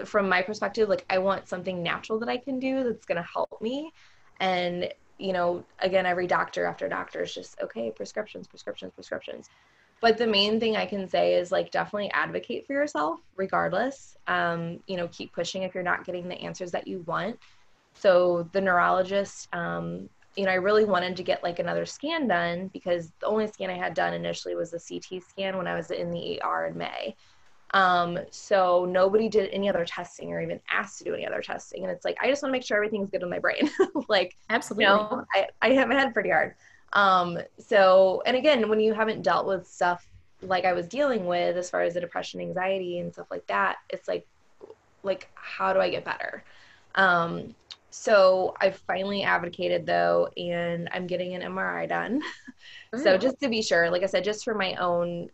from 0.05 0.27
my 0.27 0.41
perspective, 0.41 0.89
like 0.89 1.05
I 1.09 1.19
want 1.19 1.47
something 1.47 1.81
natural 1.81 2.19
that 2.19 2.29
I 2.29 2.37
can 2.37 2.59
do 2.59 2.83
that's 2.83 3.05
going 3.05 3.21
to 3.21 3.27
help 3.31 3.61
me, 3.61 3.91
and 4.39 4.91
you 5.17 5.33
know, 5.33 5.63
again, 5.79 6.05
every 6.05 6.27
doctor 6.27 6.65
after 6.65 6.87
doctor 6.89 7.23
is 7.23 7.33
just, 7.33 7.59
okay, 7.61 7.91
prescriptions, 7.91 8.47
prescriptions, 8.47 8.93
prescriptions. 8.93 9.49
But 10.01 10.17
the 10.17 10.27
main 10.27 10.59
thing 10.59 10.75
I 10.75 10.85
can 10.85 11.07
say 11.07 11.35
is 11.35 11.51
like 11.51 11.71
definitely 11.71 12.11
advocate 12.11 12.67
for 12.67 12.73
yourself 12.73 13.21
regardless. 13.37 14.17
Um, 14.27 14.79
you 14.85 14.97
know, 14.97 15.07
keep 15.07 15.31
pushing 15.33 15.63
if 15.63 15.73
you're 15.73 15.83
not 15.83 16.05
getting 16.05 16.27
the 16.27 16.35
answers 16.35 16.71
that 16.71 16.87
you 16.87 17.03
want. 17.07 17.39
So 17.93 18.49
the 18.51 18.59
neurologist, 18.59 19.47
um, 19.53 20.09
you 20.35 20.45
know, 20.45 20.51
I 20.51 20.55
really 20.55 20.83
wanted 20.83 21.15
to 21.15 21.23
get 21.23 21.43
like 21.43 21.59
another 21.59 21.85
scan 21.85 22.27
done 22.27 22.69
because 22.73 23.13
the 23.21 23.27
only 23.27 23.47
scan 23.47 23.69
I 23.69 23.77
had 23.77 23.93
done 23.93 24.13
initially 24.13 24.55
was 24.55 24.71
the 24.71 24.79
CT 24.79 25.23
scan 25.23 25.57
when 25.57 25.67
I 25.67 25.75
was 25.75 25.91
in 25.91 26.11
the 26.11 26.41
ER 26.43 26.65
in 26.65 26.77
May. 26.77 27.15
Um, 27.73 28.19
so 28.29 28.85
nobody 28.85 29.27
did 29.27 29.49
any 29.51 29.67
other 29.67 29.83
testing 29.83 30.31
or 30.31 30.41
even 30.41 30.59
asked 30.69 30.99
to 30.99 31.03
do 31.03 31.13
any 31.15 31.25
other 31.25 31.41
testing. 31.41 31.83
And 31.83 31.91
it's 31.91 32.05
like, 32.05 32.17
I 32.21 32.29
just 32.29 32.43
want 32.43 32.51
to 32.51 32.53
make 32.53 32.63
sure 32.63 32.77
everything's 32.77 33.09
good 33.09 33.23
in 33.23 33.29
my 33.29 33.39
brain. 33.39 33.69
like, 34.07 34.37
absolutely. 34.49 34.85
You 34.85 34.91
know, 34.91 35.25
I, 35.33 35.47
I 35.61 35.69
have 35.69 35.87
my 35.87 35.95
head 35.95 36.13
pretty 36.13 36.29
hard. 36.29 36.53
Um, 36.93 37.39
so, 37.57 38.21
and 38.25 38.37
again, 38.37 38.69
when 38.69 38.79
you 38.79 38.93
haven't 38.93 39.23
dealt 39.23 39.47
with 39.47 39.67
stuff 39.67 40.07
like 40.41 40.65
I 40.65 40.73
was 40.73 40.87
dealing 40.87 41.25
with, 41.25 41.57
as 41.57 41.69
far 41.69 41.81
as 41.81 41.95
the 41.95 42.01
depression, 42.01 42.39
anxiety 42.39 42.99
and 42.99 43.11
stuff 43.11 43.27
like 43.31 43.47
that, 43.47 43.77
it's 43.89 44.07
like, 44.07 44.27
like, 45.01 45.29
how 45.33 45.73
do 45.73 45.79
I 45.79 45.89
get 45.89 46.05
better? 46.05 46.43
Um, 46.93 47.55
so 47.89 48.55
I 48.61 48.69
finally 48.69 49.23
advocated 49.23 49.85
though, 49.85 50.29
and 50.37 50.89
I'm 50.91 51.07
getting 51.07 51.33
an 51.33 51.41
MRI 51.41 51.89
done. 51.89 52.21
so 53.03 53.17
just 53.17 53.39
to 53.41 53.49
be 53.49 53.61
sure, 53.61 53.89
like 53.89 54.03
I 54.03 54.07
said, 54.07 54.23
just 54.23 54.43
for 54.43 54.53
my 54.53 54.75
own 54.75 55.29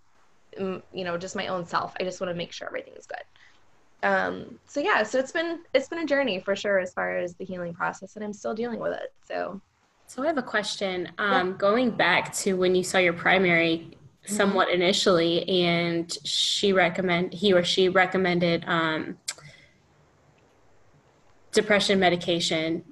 you 0.58 1.04
know 1.04 1.18
just 1.18 1.36
my 1.36 1.48
own 1.48 1.66
self 1.66 1.94
i 2.00 2.04
just 2.04 2.20
want 2.20 2.30
to 2.30 2.36
make 2.36 2.52
sure 2.52 2.68
everything 2.68 2.94
is 2.98 3.06
good 3.06 4.08
um 4.08 4.58
so 4.66 4.80
yeah 4.80 5.04
so 5.04 5.20
it's 5.20 5.32
been 5.32 5.60
it's 5.74 5.90
been 5.90 6.00
a 6.00 6.06
journey 6.06 6.40
for 6.40 6.56
sure 6.56 6.80
as 6.80 6.94
far 6.94 7.18
as 7.18 7.36
the 7.36 7.46
healing 7.46 7.74
process 7.74 8.16
and 8.16 8.24
i'm 8.24 8.34
still 8.34 8.54
dealing 8.54 8.80
with 8.80 8.94
it 8.94 9.14
so 9.24 9.60
so 10.08 10.24
i 10.24 10.28
have 10.28 10.38
a 10.38 10.44
question 10.44 11.10
um 11.18 11.50
yeah. 11.50 11.54
going 11.58 11.92
back 11.92 12.34
to 12.34 12.54
when 12.54 12.74
you 12.76 12.84
saw 12.84 12.98
your 12.98 13.14
primary 13.14 13.78
mm-hmm. 13.78 14.34
somewhat 14.34 14.70
mm-hmm. 14.70 14.82
initially 14.82 15.48
and 15.50 16.18
she 16.24 16.72
recommend 16.72 17.34
he 17.34 17.52
or 17.52 17.64
she 17.64 17.90
recommended 17.90 18.64
um 18.68 19.18
depression 21.52 22.00
medication 22.00 22.84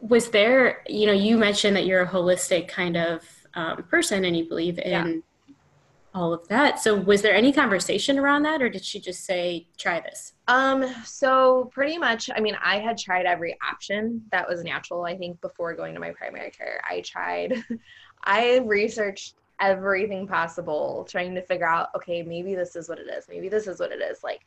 was 0.00 0.30
there 0.30 0.82
you 0.86 1.06
know 1.06 1.12
you 1.12 1.36
mentioned 1.36 1.76
that 1.76 1.86
you're 1.86 2.02
a 2.02 2.08
holistic 2.08 2.68
kind 2.68 2.96
of 2.96 3.22
um, 3.54 3.82
person 3.84 4.24
and 4.24 4.36
you 4.36 4.48
believe 4.48 4.78
in 4.78 4.90
yeah 4.90 5.20
all 6.14 6.32
of 6.32 6.46
that. 6.48 6.80
So 6.80 6.96
was 6.96 7.22
there 7.22 7.34
any 7.34 7.52
conversation 7.52 8.18
around 8.18 8.42
that 8.42 8.60
or 8.62 8.68
did 8.68 8.84
she 8.84 8.98
just 9.00 9.24
say 9.24 9.66
try 9.76 10.00
this? 10.00 10.32
Um 10.48 10.84
so 11.04 11.70
pretty 11.72 11.98
much 11.98 12.30
I 12.34 12.40
mean 12.40 12.56
I 12.62 12.78
had 12.78 12.98
tried 12.98 13.26
every 13.26 13.56
option 13.62 14.22
that 14.32 14.48
was 14.48 14.64
natural 14.64 15.04
I 15.04 15.16
think 15.16 15.40
before 15.40 15.74
going 15.74 15.94
to 15.94 16.00
my 16.00 16.10
primary 16.10 16.50
care. 16.50 16.80
I 16.88 17.00
tried 17.02 17.64
I 18.24 18.58
researched 18.58 19.34
everything 19.60 20.26
possible 20.26 21.06
trying 21.08 21.34
to 21.34 21.42
figure 21.42 21.68
out 21.68 21.88
okay 21.94 22.22
maybe 22.22 22.54
this 22.54 22.74
is 22.76 22.88
what 22.88 22.98
it 22.98 23.08
is. 23.08 23.26
Maybe 23.28 23.48
this 23.48 23.66
is 23.66 23.78
what 23.78 23.92
it 23.92 24.00
is 24.00 24.24
like 24.24 24.40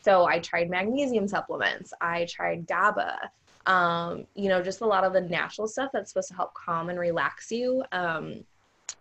so 0.00 0.26
I 0.26 0.38
tried 0.38 0.70
magnesium 0.70 1.26
supplements. 1.26 1.92
I 2.00 2.26
tried 2.26 2.66
GABA. 2.66 3.30
Um, 3.66 4.26
you 4.34 4.48
know, 4.48 4.62
just 4.62 4.80
a 4.80 4.86
lot 4.86 5.04
of 5.04 5.12
the 5.12 5.20
natural 5.20 5.66
stuff 5.66 5.90
that's 5.92 6.10
supposed 6.10 6.28
to 6.28 6.34
help 6.34 6.54
calm 6.54 6.88
and 6.88 6.98
relax 6.98 7.50
you. 7.50 7.84
Um, 7.92 8.44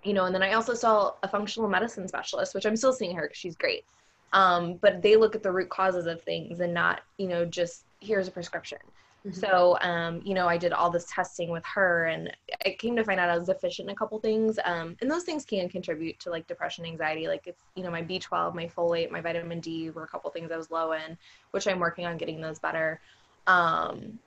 you 0.04 0.14
know, 0.14 0.26
and 0.26 0.34
then 0.34 0.44
I 0.44 0.54
also 0.54 0.74
saw 0.74 1.14
a 1.24 1.28
functional 1.28 1.70
medicine 1.70 2.08
specialist, 2.08 2.54
which 2.54 2.66
I'm 2.66 2.76
still 2.76 2.94
seeing 2.94 3.16
her 3.16 3.24
because 3.24 3.38
she's 3.38 3.56
great. 3.56 3.86
Um, 4.34 4.76
but 4.76 5.02
they 5.02 5.16
look 5.16 5.36
at 5.36 5.44
the 5.44 5.52
root 5.52 5.70
causes 5.70 6.06
of 6.06 6.22
things 6.24 6.60
and 6.60 6.74
not, 6.74 7.02
you 7.18 7.28
know, 7.28 7.46
just 7.46 7.86
here's 8.00 8.28
a 8.28 8.32
prescription. 8.32 8.80
Mm-hmm. 9.26 9.40
So, 9.40 9.78
um, 9.82 10.22
you 10.24 10.34
know, 10.34 10.48
I 10.48 10.58
did 10.58 10.74
all 10.74 10.90
this 10.90 11.06
testing 11.10 11.50
with 11.50 11.66
her 11.66 12.06
and 12.06 12.36
I 12.66 12.76
came 12.78 12.96
to 12.96 13.04
find 13.04 13.20
out 13.20 13.30
I 13.30 13.38
was 13.38 13.48
deficient 13.48 13.90
in 13.90 13.94
a 13.94 13.96
couple 13.96 14.20
things. 14.20 14.60
Um, 14.64 14.96
and 15.02 15.10
those 15.10 15.24
things 15.24 15.46
can 15.46 15.68
contribute 15.70 16.20
to 16.22 16.30
like 16.30 16.48
depression, 16.48 16.86
anxiety. 16.86 17.28
Like 17.28 17.48
it's, 17.48 17.64
you 17.76 17.84
know, 17.84 17.92
my 17.92 18.04
B12, 18.04 18.54
my 18.54 18.68
folate, 18.68 19.10
my 19.12 19.22
vitamin 19.22 19.60
D 19.60 19.90
were 19.90 20.04
a 20.04 20.08
couple 20.08 20.30
things 20.32 20.52
I 20.52 20.58
was 20.58 20.72
low 20.72 20.92
in, 20.92 21.18
which 21.52 21.68
I'm 21.68 21.80
working 21.80 22.06
on 22.06 22.18
getting 22.18 22.42
those 22.42 22.60
better. 22.60 23.00
Um, 23.48 24.20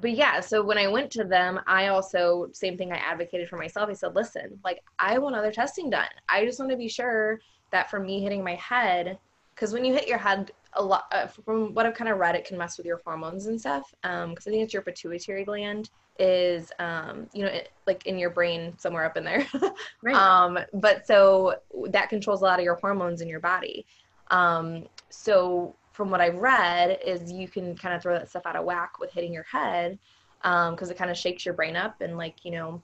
but 0.00 0.12
yeah, 0.12 0.40
so 0.40 0.62
when 0.62 0.78
I 0.78 0.88
went 0.88 1.10
to 1.12 1.24
them, 1.24 1.60
I 1.66 1.88
also 1.88 2.48
same 2.52 2.76
thing 2.76 2.92
I 2.92 2.96
advocated 2.96 3.48
for 3.48 3.56
myself. 3.56 3.88
I 3.88 3.94
said, 3.94 4.14
"Listen, 4.14 4.58
like 4.64 4.82
I 4.98 5.18
want 5.18 5.36
other 5.36 5.52
testing 5.52 5.90
done. 5.90 6.08
I 6.28 6.44
just 6.44 6.58
want 6.58 6.70
to 6.70 6.76
be 6.76 6.88
sure 6.88 7.40
that 7.70 7.90
from 7.90 8.06
me 8.06 8.20
hitting 8.20 8.44
my 8.44 8.54
head, 8.54 9.18
because 9.54 9.72
when 9.72 9.84
you 9.84 9.92
hit 9.92 10.06
your 10.06 10.18
head, 10.18 10.52
a 10.74 10.82
lot 10.82 11.04
uh, 11.12 11.26
from 11.26 11.74
what 11.74 11.86
I've 11.86 11.94
kind 11.94 12.10
of 12.10 12.18
read, 12.18 12.36
it 12.36 12.44
can 12.44 12.58
mess 12.58 12.76
with 12.76 12.86
your 12.86 13.00
hormones 13.04 13.46
and 13.46 13.60
stuff. 13.60 13.92
Um, 14.04 14.30
because 14.30 14.46
I 14.46 14.50
think 14.50 14.62
it's 14.62 14.74
your 14.74 14.82
pituitary 14.82 15.44
gland 15.44 15.90
is 16.18 16.72
um, 16.78 17.26
you 17.32 17.42
know, 17.42 17.50
it, 17.50 17.70
like 17.86 18.06
in 18.06 18.18
your 18.18 18.30
brain 18.30 18.74
somewhere 18.78 19.04
up 19.04 19.16
in 19.16 19.24
there. 19.24 19.46
right. 20.02 20.14
Um, 20.14 20.58
but 20.74 21.06
so 21.06 21.56
that 21.88 22.08
controls 22.08 22.42
a 22.42 22.44
lot 22.44 22.58
of 22.58 22.64
your 22.64 22.76
hormones 22.76 23.20
in 23.20 23.28
your 23.28 23.40
body. 23.40 23.86
Um, 24.30 24.86
so 25.10 25.74
from 25.96 26.10
what 26.10 26.20
I've 26.20 26.36
read, 26.36 26.98
is 27.04 27.32
you 27.32 27.48
can 27.48 27.74
kind 27.74 27.94
of 27.94 28.02
throw 28.02 28.14
that 28.14 28.28
stuff 28.28 28.44
out 28.44 28.54
of 28.54 28.64
whack 28.64 28.98
with 29.00 29.10
hitting 29.12 29.32
your 29.32 29.44
head 29.44 29.98
because 30.42 30.88
um, 30.88 30.90
it 30.90 30.98
kind 30.98 31.10
of 31.10 31.16
shakes 31.16 31.44
your 31.44 31.54
brain 31.54 31.74
up 31.74 32.02
and 32.02 32.18
like 32.18 32.44
you 32.44 32.50
know 32.50 32.82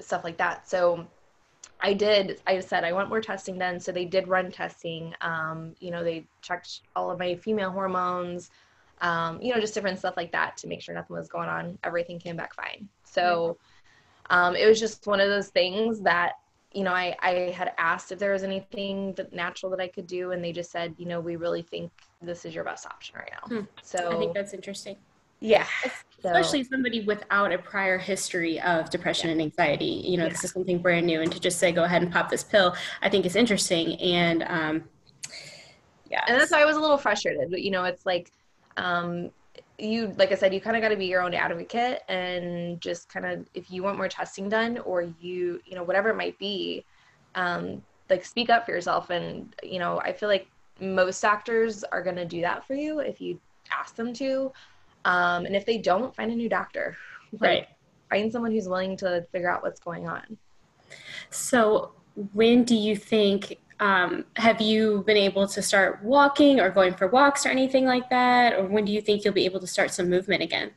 stuff 0.00 0.24
like 0.24 0.36
that. 0.38 0.68
So 0.68 1.06
I 1.80 1.94
did. 1.94 2.40
I 2.46 2.58
said 2.58 2.82
I 2.82 2.92
want 2.92 3.08
more 3.08 3.20
testing 3.20 3.58
done. 3.58 3.78
So 3.78 3.92
they 3.92 4.04
did 4.04 4.26
run 4.26 4.50
testing. 4.50 5.14
Um, 5.20 5.74
you 5.78 5.92
know, 5.92 6.02
they 6.02 6.26
checked 6.42 6.80
all 6.96 7.10
of 7.10 7.18
my 7.20 7.36
female 7.36 7.70
hormones. 7.70 8.50
Um, 9.00 9.40
you 9.40 9.54
know, 9.54 9.60
just 9.60 9.74
different 9.74 10.00
stuff 10.00 10.16
like 10.16 10.32
that 10.32 10.56
to 10.58 10.66
make 10.66 10.82
sure 10.82 10.94
nothing 10.94 11.14
was 11.14 11.28
going 11.28 11.48
on. 11.48 11.78
Everything 11.84 12.18
came 12.18 12.36
back 12.36 12.54
fine. 12.54 12.88
So 13.04 13.56
um, 14.30 14.56
it 14.56 14.66
was 14.66 14.80
just 14.80 15.06
one 15.06 15.20
of 15.20 15.28
those 15.28 15.48
things 15.48 16.00
that 16.00 16.32
you 16.72 16.84
know, 16.84 16.92
I, 16.92 17.16
I 17.22 17.32
had 17.56 17.72
asked 17.78 18.12
if 18.12 18.18
there 18.18 18.32
was 18.32 18.42
anything 18.42 19.14
that 19.14 19.32
natural 19.32 19.70
that 19.70 19.80
I 19.80 19.88
could 19.88 20.06
do, 20.06 20.32
and 20.32 20.44
they 20.44 20.52
just 20.52 20.70
said, 20.70 20.94
you 20.98 21.06
know, 21.06 21.18
we 21.18 21.36
really 21.36 21.62
think 21.62 21.90
this 22.20 22.44
is 22.44 22.54
your 22.54 22.64
best 22.64 22.86
option 22.86 23.16
right 23.16 23.30
now. 23.32 23.56
Hmm. 23.56 23.64
So 23.82 24.12
I 24.12 24.18
think 24.18 24.34
that's 24.34 24.52
interesting. 24.52 24.96
Yeah. 25.40 25.66
Especially 26.24 26.64
so. 26.64 26.70
somebody 26.70 27.04
without 27.04 27.52
a 27.52 27.58
prior 27.58 27.96
history 27.96 28.60
of 28.60 28.90
depression 28.90 29.28
yeah. 29.28 29.32
and 29.32 29.40
anxiety. 29.40 30.02
You 30.04 30.18
know, 30.18 30.24
yeah. 30.24 30.30
this 30.30 30.44
is 30.44 30.50
something 30.50 30.78
brand 30.78 31.06
new. 31.06 31.22
And 31.22 31.30
to 31.30 31.40
just 31.40 31.58
say, 31.58 31.70
go 31.70 31.84
ahead 31.84 32.02
and 32.02 32.12
pop 32.12 32.28
this 32.28 32.42
pill, 32.42 32.74
I 33.02 33.08
think 33.08 33.24
is 33.24 33.36
interesting. 33.36 33.98
And 34.00 34.42
um, 34.42 34.84
yeah. 36.10 36.24
And 36.26 36.40
that's 36.40 36.50
why 36.50 36.60
I 36.60 36.64
was 36.64 36.76
a 36.76 36.80
little 36.80 36.98
frustrated. 36.98 37.50
But, 37.50 37.62
you 37.62 37.70
know, 37.70 37.84
it's 37.84 38.04
like, 38.04 38.32
um, 38.76 39.30
you 39.78 40.14
like 40.18 40.32
i 40.32 40.34
said 40.34 40.52
you 40.52 40.60
kind 40.60 40.76
of 40.76 40.82
got 40.82 40.88
to 40.88 40.96
be 40.96 41.06
your 41.06 41.22
own 41.22 41.34
advocate 41.34 42.02
and 42.08 42.80
just 42.80 43.08
kind 43.08 43.24
of 43.24 43.48
if 43.54 43.70
you 43.70 43.82
want 43.82 43.96
more 43.96 44.08
testing 44.08 44.48
done 44.48 44.78
or 44.78 45.02
you 45.20 45.60
you 45.64 45.74
know 45.74 45.82
whatever 45.84 46.10
it 46.10 46.16
might 46.16 46.38
be 46.38 46.84
um 47.34 47.80
like 48.10 48.24
speak 48.24 48.50
up 48.50 48.66
for 48.66 48.72
yourself 48.72 49.10
and 49.10 49.54
you 49.62 49.78
know 49.78 50.00
i 50.00 50.12
feel 50.12 50.28
like 50.28 50.48
most 50.80 51.20
doctors 51.20 51.84
are 51.84 52.02
going 52.02 52.16
to 52.16 52.24
do 52.24 52.40
that 52.40 52.66
for 52.66 52.74
you 52.74 52.98
if 53.00 53.20
you 53.20 53.38
ask 53.76 53.94
them 53.94 54.12
to 54.12 54.52
um 55.04 55.44
and 55.46 55.54
if 55.54 55.64
they 55.64 55.78
don't 55.78 56.14
find 56.14 56.30
a 56.30 56.34
new 56.34 56.48
doctor. 56.48 56.96
Like, 57.30 57.42
right. 57.42 57.68
find 58.08 58.32
someone 58.32 58.52
who's 58.52 58.70
willing 58.70 58.96
to 58.96 59.26
figure 59.32 59.50
out 59.50 59.62
what's 59.62 59.80
going 59.80 60.08
on. 60.08 60.38
So 61.28 61.92
when 62.32 62.64
do 62.64 62.74
you 62.74 62.96
think 62.96 63.58
um, 63.80 64.24
have 64.36 64.60
you 64.60 65.04
been 65.06 65.16
able 65.16 65.46
to 65.48 65.62
start 65.62 66.02
walking 66.02 66.60
or 66.60 66.70
going 66.70 66.94
for 66.94 67.06
walks 67.06 67.46
or 67.46 67.50
anything 67.50 67.84
like 67.84 68.10
that? 68.10 68.54
Or 68.54 68.66
when 68.66 68.84
do 68.84 68.92
you 68.92 69.00
think 69.00 69.24
you'll 69.24 69.34
be 69.34 69.44
able 69.44 69.60
to 69.60 69.66
start 69.66 69.92
some 69.92 70.08
movement 70.08 70.42
again? 70.42 70.72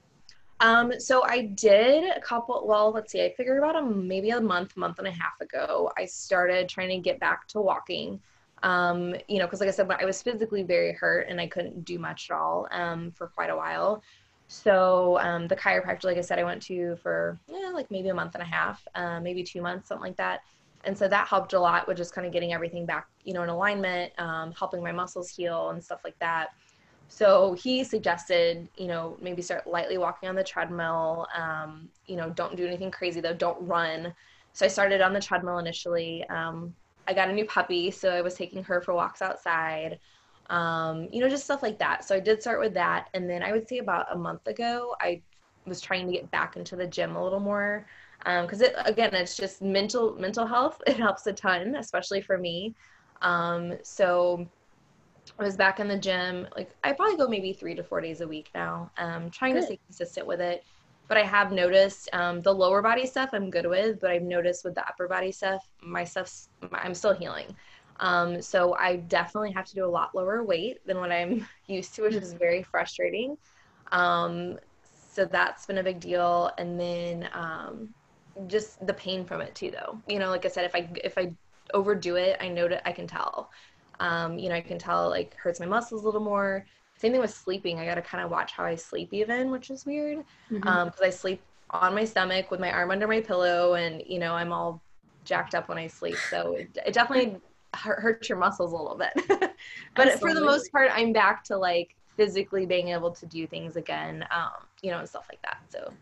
Um, 0.59 0.99
so 0.99 1.23
I 1.25 1.47
did 1.47 2.15
a 2.15 2.21
couple, 2.21 2.67
well, 2.67 2.91
let's 2.91 3.11
see, 3.11 3.23
I 3.23 3.33
figured 3.35 3.57
about 3.57 3.75
a, 3.75 3.81
maybe 3.81 4.29
a 4.29 4.39
month, 4.39 4.77
month 4.77 4.99
and 4.99 5.07
a 5.07 5.11
half 5.11 5.41
ago, 5.41 5.91
I 5.97 6.05
started 6.05 6.69
trying 6.69 6.89
to 6.89 6.97
get 6.97 7.19
back 7.19 7.47
to 7.47 7.61
walking. 7.61 8.19
Um, 8.61 9.15
you 9.27 9.39
know, 9.39 9.47
cause 9.47 9.59
like 9.59 9.69
I 9.69 9.71
said, 9.71 9.89
I 9.89 10.05
was 10.05 10.21
physically 10.21 10.61
very 10.61 10.93
hurt 10.93 11.27
and 11.27 11.41
I 11.41 11.47
couldn't 11.47 11.83
do 11.83 11.97
much 11.97 12.29
at 12.29 12.37
all, 12.37 12.67
um, 12.69 13.09
for 13.09 13.25
quite 13.25 13.49
a 13.49 13.55
while. 13.55 14.03
So, 14.47 15.17
um, 15.19 15.47
the 15.47 15.55
chiropractor, 15.55 16.03
like 16.03 16.17
I 16.17 16.21
said, 16.21 16.37
I 16.37 16.43
went 16.43 16.61
to 16.63 16.95
for 16.97 17.39
eh, 17.49 17.71
like 17.73 17.89
maybe 17.89 18.09
a 18.09 18.13
month 18.13 18.35
and 18.35 18.43
a 18.43 18.45
half, 18.45 18.87
uh, 18.93 19.19
maybe 19.19 19.41
two 19.43 19.63
months, 19.63 19.87
something 19.87 20.05
like 20.05 20.17
that 20.17 20.41
and 20.84 20.98
so 20.98 21.08
that 21.08 21.28
helped 21.28 21.54
a 21.54 21.60
lot 21.60 21.88
with 21.88 21.98
just 21.98 22.13
kind 22.13 22.26
of 22.26 22.34
getting 22.34 22.54
everything 22.54 22.86
back 22.86 23.08
you 23.24 23.34
know 23.34 23.44
in 23.44 23.50
alignment 23.50 24.12
um, 24.20 24.52
helping 24.58 24.84
my 24.84 24.91
muscles 24.91 25.30
heal 25.30 25.70
and 25.70 25.84
stuff 25.84 26.02
like 26.04 26.17
that. 26.20 26.50
So 27.08 27.54
he 27.54 27.84
suggested 27.84 28.67
you 28.78 28.88
know 28.88 29.17
maybe 29.22 29.41
start 29.41 29.67
lightly 29.67 29.98
walking 29.98 30.30
on 30.30 30.36
the 30.36 30.44
treadmill. 30.44 31.28
Um, 31.36 31.89
you 32.08 32.15
know 32.15 32.30
don't 32.30 32.56
do 32.56 32.65
anything 32.65 32.91
crazy 32.91 33.22
though 33.22 33.34
don't 33.34 33.65
run. 33.65 34.13
So 34.54 34.65
i 34.65 34.70
started 34.70 35.02
on 35.02 35.13
the 35.13 35.22
treadmill 35.22 35.60
initially. 35.60 36.26
Um, 36.30 36.74
i 37.08 37.13
got 37.13 37.30
a 37.30 37.34
new 37.34 37.46
puppy 37.46 37.89
so 37.91 38.10
i 38.10 38.22
was 38.22 38.36
taking 38.36 38.63
her 38.63 38.82
for 38.82 38.94
walks 38.94 39.22
outside. 39.22 40.00
Um, 40.50 41.08
you 41.12 41.22
know 41.22 41.30
just 41.30 41.46
stuff 41.46 41.63
like 41.63 41.80
that. 41.80 42.04
So 42.04 42.15
i 42.15 42.20
did 42.20 42.41
start 42.41 42.60
with 42.60 42.74
that 42.74 43.10
and 43.13 43.30
then 43.30 43.44
i 43.44 43.52
would 43.52 43.67
say 43.67 43.80
about 43.80 44.08
a 44.12 44.17
month 44.17 44.48
ago 44.48 44.96
i 45.00 45.22
was 45.65 45.80
trying 45.82 46.08
to 46.08 46.13
get 46.13 46.30
back 46.32 46.56
into 46.56 46.76
the 46.76 46.88
gym 46.88 47.15
a 47.15 47.24
little 47.24 47.39
more 47.39 47.86
because 48.23 48.62
um, 48.62 48.67
it 48.67 48.75
again 48.86 49.13
it's 49.13 49.36
just 49.36 49.62
mental 49.62 50.15
mental 50.15 50.45
health. 50.45 50.81
It 50.88 50.97
helps 50.97 51.27
a 51.27 51.34
ton 51.34 51.75
especially 51.75 52.21
for 52.21 52.38
me. 52.38 52.75
Um, 53.21 53.73
so 53.84 54.47
i 55.39 55.43
was 55.43 55.55
back 55.55 55.79
in 55.79 55.88
the 55.88 55.97
gym 55.97 56.47
like 56.55 56.71
i 56.84 56.91
probably 56.91 57.15
go 57.15 57.27
maybe 57.27 57.53
three 57.53 57.75
to 57.75 57.84
four 57.84 58.01
days 58.01 58.21
a 58.21 58.27
week 58.27 58.49
now 58.55 58.91
um, 58.97 59.29
trying 59.29 59.53
good. 59.53 59.62
to 59.62 59.65
stay 59.67 59.79
consistent 59.86 60.25
with 60.25 60.41
it. 60.41 60.63
But 61.07 61.17
i 61.17 61.23
have 61.23 61.51
noticed 61.51 62.10
um, 62.12 62.41
the 62.41 62.51
lower 62.51 62.81
body 62.81 63.05
stuff 63.05 63.29
i'm 63.34 63.49
good 63.51 63.67
with 63.67 63.99
but 64.01 64.10
i've 64.10 64.23
noticed 64.23 64.65
with 64.65 64.73
the 64.73 64.86
upper 64.88 65.07
body 65.07 65.31
stuff 65.31 65.63
my 65.81 66.03
stuff's 66.03 66.49
i'm 66.73 66.95
still 66.95 67.13
healing. 67.13 67.55
Um, 67.99 68.41
so 68.41 68.75
i 68.75 68.95
definitely 68.95 69.51
have 69.51 69.65
to 69.65 69.75
do 69.75 69.86
a 69.86 69.91
lot 69.99 70.15
lower 70.15 70.43
weight 70.43 70.86
than 70.88 70.97
what 70.97 71.12
i'm 71.12 71.47
used 71.67 71.93
to 71.95 72.01
which 72.01 72.15
is 72.15 72.34
very 72.34 72.63
frustrating. 72.63 73.38
Um, 73.91 74.57
so 75.13 75.25
that's 75.25 75.65
been 75.65 75.77
a 75.77 75.84
big 75.84 75.99
deal. 75.99 76.51
And 76.57 76.79
then 76.79 77.29
um, 77.34 77.89
just 78.47 78.86
the 78.86 78.93
pain 78.93 79.25
from 79.25 79.41
it 79.41 79.54
too 79.56 79.71
though. 79.71 79.99
You 80.08 80.19
know 80.19 80.30
like 80.30 80.45
i 80.45 80.49
said 80.49 80.65
if 80.65 80.75
i 80.75 80.89
if 81.04 81.17
i 81.17 81.32
overdo 81.73 82.15
it 82.15 82.38
i 82.41 82.47
know 82.47 82.67
that 82.67 82.88
i 82.88 82.91
can 82.91 83.08
tell. 83.08 83.49
Um, 83.99 84.38
you 84.38 84.49
know 84.49 84.56
i 84.56 84.62
can 84.62 84.80
tell 84.80 85.10
like 85.10 85.36
hurts 85.36 85.60
my 85.60 85.65
muscles 85.65 86.04
a 86.04 86.06
little 86.06 86.21
more. 86.21 86.65
Same 86.97 87.13
thing 87.13 87.21
with 87.21 87.34
sleeping. 87.34 87.80
I 87.80 87.86
gotta 87.86 88.01
kind 88.01 88.23
of 88.23 88.32
watch 88.32 88.51
how 88.51 88.65
i 88.65 88.75
sleep 88.75 89.10
even 89.13 89.51
which 89.51 89.69
is 89.69 89.86
weird. 89.86 90.23
Because 90.49 90.63
mm-hmm. 90.63 90.67
um, 90.67 90.91
i 91.04 91.10
sleep 91.10 91.41
on 91.71 91.95
my 91.95 92.06
stomach 92.06 92.51
with 92.51 92.60
my 92.60 92.71
arm 92.71 92.91
under 92.91 93.08
my 93.08 93.21
pillow 93.21 93.75
and 93.75 94.04
you 94.06 94.19
know 94.19 94.34
i'm 94.34 94.51
all 94.51 94.82
jacked 95.23 95.56
up 95.56 95.69
when 95.69 95.77
i 95.77 95.88
sleep. 95.88 96.17
So 96.30 96.54
it, 96.54 96.77
it 96.86 96.93
definitely 96.93 97.38
hurts 97.73 98.27
your 98.27 98.38
muscles 98.38 98.73
a 98.73 98.75
little 98.75 98.97
bit. 98.97 99.13
But 99.95 100.08
Absolutely. 100.08 100.19
for 100.19 100.34
the 100.34 100.45
most 100.45 100.71
part 100.71 100.89
i'm 100.93 101.13
back 101.13 101.43
to 101.45 101.58
like 101.58 101.95
physically 102.17 102.65
being 102.65 102.89
able 102.89 103.12
to 103.12 103.25
do 103.25 103.47
things 103.47 103.75
again 103.75 104.25
um, 104.32 104.65
you 104.82 104.91
know 104.91 104.99
and 104.99 105.08
stuff 105.08 105.27
like 105.30 105.41
that. 105.43 105.60
So 105.69 105.93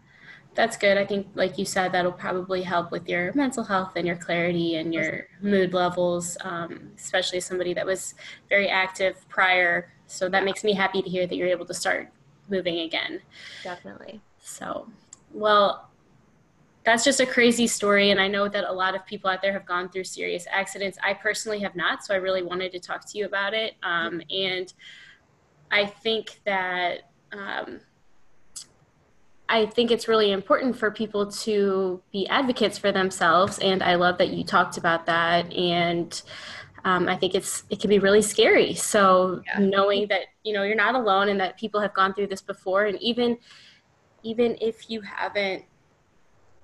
that's 0.55 0.77
good. 0.77 0.97
I 0.97 1.05
think, 1.05 1.27
like 1.35 1.57
you 1.57 1.65
said, 1.65 1.91
that'll 1.91 2.12
probably 2.12 2.63
help 2.63 2.91
with 2.91 3.07
your 3.07 3.31
mental 3.33 3.63
health 3.63 3.93
and 3.95 4.05
your 4.05 4.15
clarity 4.15 4.75
and 4.75 4.93
your 4.93 5.27
mood 5.41 5.73
levels, 5.73 6.38
um, 6.41 6.91
especially 6.97 7.39
somebody 7.39 7.73
that 7.75 7.85
was 7.85 8.15
very 8.49 8.67
active 8.67 9.27
prior. 9.29 9.93
So 10.07 10.27
that 10.29 10.43
makes 10.43 10.63
me 10.63 10.73
happy 10.73 11.01
to 11.01 11.09
hear 11.09 11.27
that 11.27 11.35
you're 11.35 11.47
able 11.47 11.65
to 11.65 11.73
start 11.73 12.09
moving 12.49 12.79
again. 12.79 13.21
Definitely. 13.63 14.21
So, 14.39 14.88
well, 15.31 15.89
that's 16.83 17.03
just 17.03 17.19
a 17.19 17.25
crazy 17.25 17.67
story. 17.67 18.09
And 18.09 18.19
I 18.19 18.27
know 18.27 18.49
that 18.49 18.63
a 18.63 18.73
lot 18.73 18.95
of 18.95 19.05
people 19.05 19.29
out 19.29 19.41
there 19.41 19.53
have 19.53 19.65
gone 19.65 19.89
through 19.89 20.05
serious 20.05 20.47
accidents. 20.49 20.97
I 21.03 21.13
personally 21.13 21.59
have 21.59 21.75
not. 21.75 22.03
So 22.03 22.13
I 22.13 22.17
really 22.17 22.41
wanted 22.41 22.71
to 22.71 22.79
talk 22.79 23.07
to 23.12 23.17
you 23.17 23.25
about 23.25 23.53
it. 23.53 23.75
Um, 23.83 24.21
and 24.31 24.73
I 25.71 25.85
think 25.85 26.41
that. 26.45 27.12
Um, 27.31 27.81
I 29.49 29.65
think 29.65 29.89
it's 29.89 30.07
really 30.07 30.31
important 30.31 30.77
for 30.77 30.91
people 30.91 31.25
to 31.31 31.99
be 32.12 32.27
advocates 32.27 32.77
for 32.77 32.91
themselves, 32.91 33.57
and 33.59 33.81
I 33.81 33.95
love 33.95 34.19
that 34.19 34.29
you 34.29 34.43
talked 34.43 34.77
about 34.77 35.07
that. 35.07 35.51
And 35.51 36.21
um, 36.85 37.09
I 37.09 37.17
think 37.17 37.33
it's 37.33 37.63
it 37.71 37.79
can 37.79 37.89
be 37.89 37.97
really 37.97 38.21
scary. 38.21 38.75
So 38.75 39.41
yeah. 39.47 39.59
knowing 39.59 40.07
that 40.09 40.25
you 40.43 40.53
know 40.53 40.63
you're 40.63 40.75
not 40.75 40.93
alone 40.93 41.29
and 41.29 41.39
that 41.39 41.57
people 41.57 41.81
have 41.81 41.93
gone 41.95 42.13
through 42.13 42.27
this 42.27 42.41
before, 42.41 42.85
and 42.85 43.01
even 43.01 43.38
even 44.23 44.55
if 44.62 44.89
you 44.89 45.01
haven't 45.01 45.65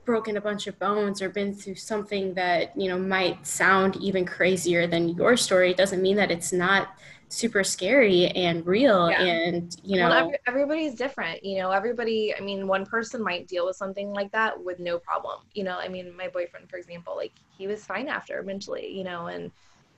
broken 0.05 0.37
a 0.37 0.41
bunch 0.41 0.67
of 0.67 0.77
bones 0.77 1.19
or 1.19 1.29
been 1.29 1.53
through 1.55 1.75
something 1.75 2.35
that 2.35 2.79
you 2.79 2.87
know 2.87 2.99
might 2.99 3.45
sound 3.47 3.95
even 3.97 4.25
crazier 4.25 4.85
than 4.85 5.09
your 5.09 5.35
story, 5.35 5.73
doesn't 5.73 6.03
mean 6.03 6.17
that 6.17 6.29
it's 6.29 6.53
not 6.53 6.89
super 7.35 7.65
scary 7.65 8.27
and 8.27 8.65
real 8.65 9.09
yeah. 9.09 9.21
and 9.21 9.75
you 9.83 9.99
know 9.99 10.07
well, 10.07 10.25
every, 10.25 10.37
everybody's 10.47 10.95
different 10.95 11.43
you 11.43 11.57
know 11.57 11.69
everybody 11.69 12.33
i 12.33 12.39
mean 12.39 12.65
one 12.65 12.85
person 12.85 13.21
might 13.21 13.45
deal 13.45 13.65
with 13.65 13.75
something 13.75 14.13
like 14.13 14.31
that 14.31 14.63
with 14.63 14.79
no 14.79 14.97
problem 14.97 15.41
you 15.53 15.63
know 15.63 15.77
i 15.77 15.89
mean 15.89 16.15
my 16.15 16.29
boyfriend 16.29 16.69
for 16.69 16.77
example 16.77 17.13
like 17.13 17.33
he 17.57 17.67
was 17.67 17.83
fine 17.83 18.07
after 18.07 18.41
mentally 18.41 18.89
you 18.89 19.03
know 19.03 19.27
and 19.27 19.51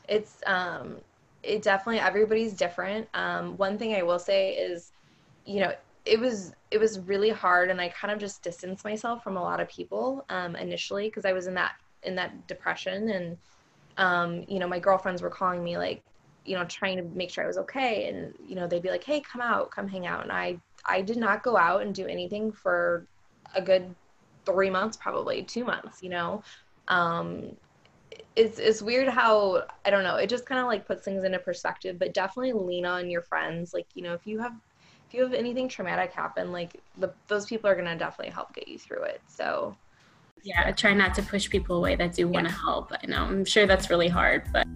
it's 0.09 0.41
um 0.47 0.97
it 1.43 1.61
definitely 1.61 1.99
everybody's 1.99 2.53
different 2.53 3.07
um 3.13 3.55
one 3.57 3.77
thing 3.77 3.93
i 3.93 4.01
will 4.01 4.19
say 4.19 4.53
is 4.53 4.91
you 5.45 5.59
know 5.59 5.71
it 6.05 6.19
was 6.19 6.53
it 6.71 6.79
was 6.79 6.99
really 7.01 7.29
hard 7.29 7.69
and 7.69 7.79
i 7.79 7.87
kind 7.89 8.11
of 8.11 8.19
just 8.19 8.41
distanced 8.41 8.83
myself 8.83 9.23
from 9.23 9.37
a 9.37 9.41
lot 9.41 9.59
of 9.59 9.69
people 9.69 10.25
um 10.29 10.55
initially 10.55 11.07
because 11.07 11.23
i 11.23 11.33
was 11.33 11.45
in 11.45 11.53
that 11.53 11.73
in 12.01 12.15
that 12.15 12.47
depression 12.47 13.09
and 13.11 13.37
um 13.97 14.43
you 14.47 14.57
know 14.57 14.67
my 14.67 14.79
girlfriends 14.79 15.21
were 15.21 15.29
calling 15.29 15.63
me 15.63 15.77
like 15.77 16.01
you 16.47 16.55
know 16.55 16.63
trying 16.65 16.97
to 16.97 17.03
make 17.03 17.29
sure 17.29 17.43
i 17.43 17.47
was 17.47 17.57
okay. 17.57 18.07
And 18.07 18.33
you 18.47 18.55
know 18.55 18.67
they'd 18.67 18.81
be 18.81 18.89
like 18.89 19.03
hey 19.03 19.21
come 19.21 19.41
out 19.41 19.69
come 19.71 19.87
hang 19.87 20.07
out. 20.07 20.23
And 20.23 20.31
i 20.31 20.57
i 20.85 21.01
did 21.01 21.17
not 21.17 21.43
go 21.43 21.57
out 21.57 21.81
and 21.81 21.93
do 21.93 22.07
anything 22.07 22.51
for 22.51 23.05
a 23.55 23.61
good 23.61 23.93
three 24.45 24.69
months 24.69 24.95
probably 24.97 25.43
two 25.43 25.65
months 25.65 26.01
you 26.01 26.09
know? 26.09 26.41
Um 26.87 27.55
it's 28.35 28.59
it's 28.59 28.81
weird 28.81 29.07
how 29.07 29.63
i 29.85 29.89
don't 29.89 30.03
know 30.03 30.15
it 30.15 30.29
just 30.29 30.45
kind 30.45 30.61
of 30.61 30.67
like 30.67 30.87
puts 30.87 31.03
things 31.03 31.23
into 31.23 31.39
perspective 31.39 31.99
but 31.99 32.13
definitely 32.13 32.53
lean 32.53 32.85
on 32.85 33.09
your 33.09 33.21
friends. 33.21 33.73
Like 33.73 33.87
you 33.93 34.03
know 34.03 34.13
if 34.13 34.25
you 34.25 34.39
have 34.39 34.53
if 35.07 35.13
you 35.13 35.21
have 35.23 35.33
anything 35.33 35.69
traumatic 35.69 36.11
happen 36.11 36.51
like 36.51 36.81
the, 36.97 37.11
those 37.27 37.45
people 37.45 37.69
are 37.69 37.75
going 37.75 37.87
to 37.87 37.95
definitely 37.95 38.33
help 38.33 38.53
get 38.53 38.67
you 38.67 38.77
through 38.77 39.03
it. 39.03 39.21
So 39.27 39.75
yeah 40.43 40.71
try 40.71 40.93
not 40.93 41.15
to 41.15 41.23
push 41.23 41.49
people 41.49 41.77
away 41.77 41.95
that 41.95 42.13
do 42.13 42.27
want 42.27 42.47
to 42.47 42.53
help. 42.53 42.93
I 43.03 43.05
know 43.07 43.23
i'm 43.23 43.43
sure 43.43 43.65
that's 43.65 43.89
really 43.89 44.07
hard 44.07 44.43
but 44.53 44.67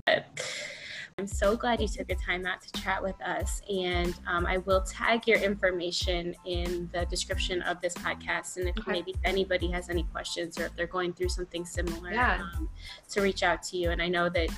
I'm 1.18 1.28
so 1.28 1.56
glad 1.56 1.82
you 1.82 1.88
took 1.88 2.08
the 2.08 2.16
time 2.16 2.46
out 2.46 2.62
to 2.62 2.82
chat 2.82 3.02
with 3.02 3.20
us. 3.22 3.62
And 3.70 4.14
um, 4.28 4.46
I 4.46 4.58
will 4.58 4.82
tag 4.82 5.28
your 5.28 5.38
information 5.40 6.36
in 6.46 6.90
the 6.94 7.06
description 7.06 7.62
of 7.64 7.80
this 7.82 7.94
podcast. 7.94 8.58
And 8.58 8.68
if 8.68 8.78
okay. 8.80 8.92
maybe 8.92 9.16
anybody 9.24 9.70
has 9.72 9.90
any 9.90 10.04
questions 10.04 10.60
or 10.60 10.66
if 10.66 10.76
they're 10.76 10.88
going 10.88 11.14
through 11.14 11.30
something 11.30 11.66
similar, 11.66 12.12
yeah. 12.12 12.42
um, 12.42 12.70
to 13.10 13.22
reach 13.22 13.44
out 13.44 13.62
to 13.64 13.78
you. 13.78 13.92
And 13.92 14.02
I 14.02 14.08
know 14.08 14.30
that, 14.30 14.50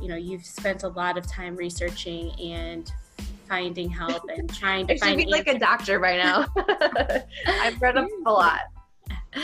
you 0.00 0.08
know, 0.08 0.16
you've 0.16 0.44
spent 0.44 0.84
a 0.84 0.88
lot 0.88 1.18
of 1.18 1.26
time 1.26 1.56
researching 1.56 2.30
and 2.40 2.90
finding 3.48 3.90
help 3.90 4.22
and 4.28 4.52
trying 4.54 4.86
to 4.86 4.94
I 4.94 4.98
find 4.98 5.20
should 5.20 5.26
be 5.28 5.32
answers. 5.34 5.46
like 5.46 5.56
a 5.56 5.58
doctor 5.58 5.98
by 5.98 6.16
now. 6.16 6.46
I've 7.46 7.82
read 7.82 7.96
up 7.96 8.08
a 8.26 8.32
lot. 8.32 8.60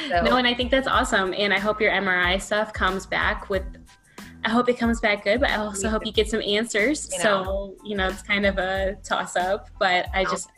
So. 0.08 0.20
No, 0.22 0.36
and 0.36 0.48
I 0.48 0.52
think 0.52 0.72
that's 0.72 0.88
awesome. 0.88 1.32
And 1.32 1.54
I 1.54 1.60
hope 1.60 1.80
your 1.80 1.92
MRI 1.92 2.42
stuff 2.42 2.72
comes 2.72 3.06
back 3.06 3.48
with 3.48 3.62
I 4.46 4.50
hope 4.50 4.68
it 4.68 4.78
comes 4.78 5.00
back 5.00 5.24
good, 5.24 5.40
but 5.40 5.50
I 5.50 5.56
also 5.56 5.88
hope 5.88 6.06
you 6.06 6.12
get 6.12 6.30
some 6.30 6.40
answers. 6.40 7.10
You 7.12 7.18
know. 7.18 7.44
So, 7.44 7.76
you 7.84 7.96
know, 7.96 8.06
it's 8.08 8.22
kind 8.22 8.46
of 8.46 8.58
a 8.58 8.96
toss 9.02 9.34
up, 9.34 9.68
but 9.80 10.06
I 10.14 10.22
oh. 10.22 10.30
just, 10.30 10.50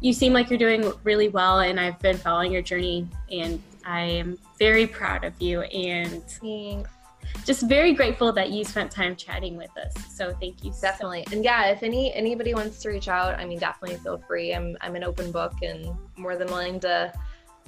you 0.00 0.14
seem 0.14 0.32
like 0.32 0.48
you're 0.48 0.58
doing 0.58 0.90
really 1.04 1.28
well, 1.28 1.60
and 1.60 1.78
I've 1.78 1.98
been 1.98 2.16
following 2.16 2.50
your 2.50 2.62
journey, 2.62 3.06
and 3.30 3.62
I 3.84 4.00
am 4.00 4.38
very 4.58 4.86
proud 4.86 5.24
of 5.24 5.40
you. 5.42 5.60
And 5.60 6.24
Thanks 6.24 6.90
just 7.44 7.62
very 7.62 7.92
grateful 7.92 8.32
that 8.32 8.50
you 8.50 8.64
spent 8.64 8.90
time 8.90 9.16
chatting 9.16 9.56
with 9.56 9.70
us. 9.76 9.92
So 10.10 10.34
thank 10.40 10.64
you. 10.64 10.72
Definitely. 10.80 11.24
So 11.28 11.36
and 11.36 11.44
yeah, 11.44 11.66
if 11.66 11.82
any 11.82 12.12
anybody 12.14 12.54
wants 12.54 12.80
to 12.80 12.88
reach 12.88 13.08
out, 13.08 13.38
I 13.38 13.44
mean, 13.44 13.58
definitely 13.58 13.96
feel 13.98 14.18
free. 14.18 14.54
I'm 14.54 14.76
I'm 14.80 14.96
an 14.96 15.04
open 15.04 15.30
book 15.30 15.54
and 15.62 15.88
more 16.16 16.36
than 16.36 16.48
willing 16.48 16.80
to 16.80 17.12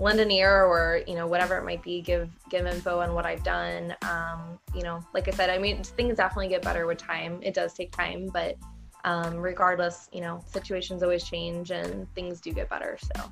lend 0.01 0.19
an 0.19 0.31
ear 0.31 0.65
or 0.65 1.03
you 1.07 1.15
know 1.15 1.27
whatever 1.27 1.57
it 1.57 1.65
might 1.65 1.83
be 1.83 2.01
give 2.01 2.31
give 2.49 2.67
info 2.67 3.01
on 3.01 3.15
what 3.15 3.27
i've 3.27 3.45
done. 3.45 3.95
Um, 4.03 4.59
you 4.75 4.83
know 4.83 5.01
like 5.15 5.29
i 5.29 5.31
said 5.31 5.51
i 5.51 5.59
mean 5.59 5.83
things 5.83 6.17
definitely 6.17 6.49
get 6.49 6.63
better 6.63 6.87
with 6.87 6.99
time. 6.99 7.41
It 7.43 7.55
does 7.55 7.75
take 7.75 7.93
time 7.93 8.29
but 8.33 8.57
um, 9.05 9.37
regardless 9.37 10.09
you 10.13 10.21
know 10.21 10.43
situations 10.47 11.03
always 11.03 11.25
change 11.25 11.71
and 11.71 12.13
things 12.15 12.41
do 12.41 12.53
get 12.53 12.69
better 12.69 12.99
so. 13.15 13.31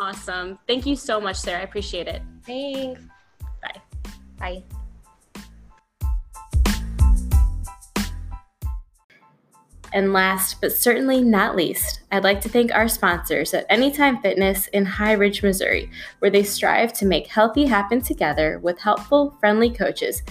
Awesome. 0.00 0.58
Thank 0.68 0.86
you 0.86 0.94
so 0.94 1.20
much 1.20 1.36
sarah. 1.36 1.60
I 1.60 1.64
appreciate 1.64 2.08
it. 2.08 2.22
Thanks. 2.44 3.02
Bye. 3.62 3.82
Bye 4.38 4.64
And 9.92 10.12
last 10.12 10.60
but 10.60 10.72
certainly 10.72 11.22
not 11.22 11.56
least, 11.56 12.00
I'd 12.12 12.24
like 12.24 12.40
to 12.42 12.48
thank 12.48 12.72
our 12.72 12.88
sponsors 12.88 13.54
at 13.54 13.66
Anytime 13.70 14.20
Fitness 14.20 14.66
in 14.68 14.84
High 14.84 15.12
Ridge, 15.12 15.42
Missouri, 15.42 15.90
where 16.18 16.30
they 16.30 16.42
strive 16.42 16.92
to 16.94 17.06
make 17.06 17.26
healthy 17.26 17.64
happen 17.64 18.00
together 18.00 18.58
with 18.58 18.78
helpful, 18.78 19.36
friendly 19.40 19.70
coaches, 19.70 20.22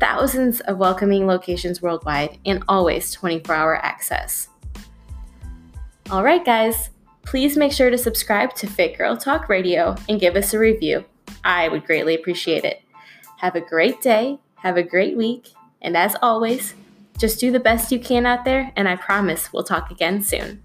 thousands 0.00 0.60
of 0.62 0.78
welcoming 0.78 1.26
locations 1.26 1.80
worldwide, 1.80 2.38
and 2.44 2.64
always 2.68 3.12
24 3.12 3.54
hour 3.54 3.76
access. 3.76 4.48
All 6.10 6.24
right, 6.24 6.44
guys, 6.44 6.90
please 7.24 7.56
make 7.56 7.72
sure 7.72 7.90
to 7.90 7.98
subscribe 7.98 8.54
to 8.56 8.66
Fit 8.66 8.98
Girl 8.98 9.16
Talk 9.16 9.48
Radio 9.48 9.94
and 10.08 10.20
give 10.20 10.36
us 10.36 10.52
a 10.52 10.58
review. 10.58 11.04
I 11.44 11.68
would 11.68 11.86
greatly 11.86 12.14
appreciate 12.14 12.64
it. 12.64 12.82
Have 13.38 13.54
a 13.54 13.60
great 13.60 14.00
day, 14.00 14.38
have 14.56 14.76
a 14.76 14.82
great 14.82 15.16
week, 15.16 15.50
and 15.80 15.96
as 15.96 16.16
always, 16.20 16.74
just 17.18 17.38
do 17.38 17.52
the 17.52 17.60
best 17.60 17.92
you 17.92 18.00
can 18.00 18.26
out 18.26 18.44
there, 18.44 18.72
and 18.74 18.88
I 18.88 18.96
promise 18.96 19.52
we'll 19.52 19.62
talk 19.62 19.90
again 19.90 20.22
soon. 20.22 20.63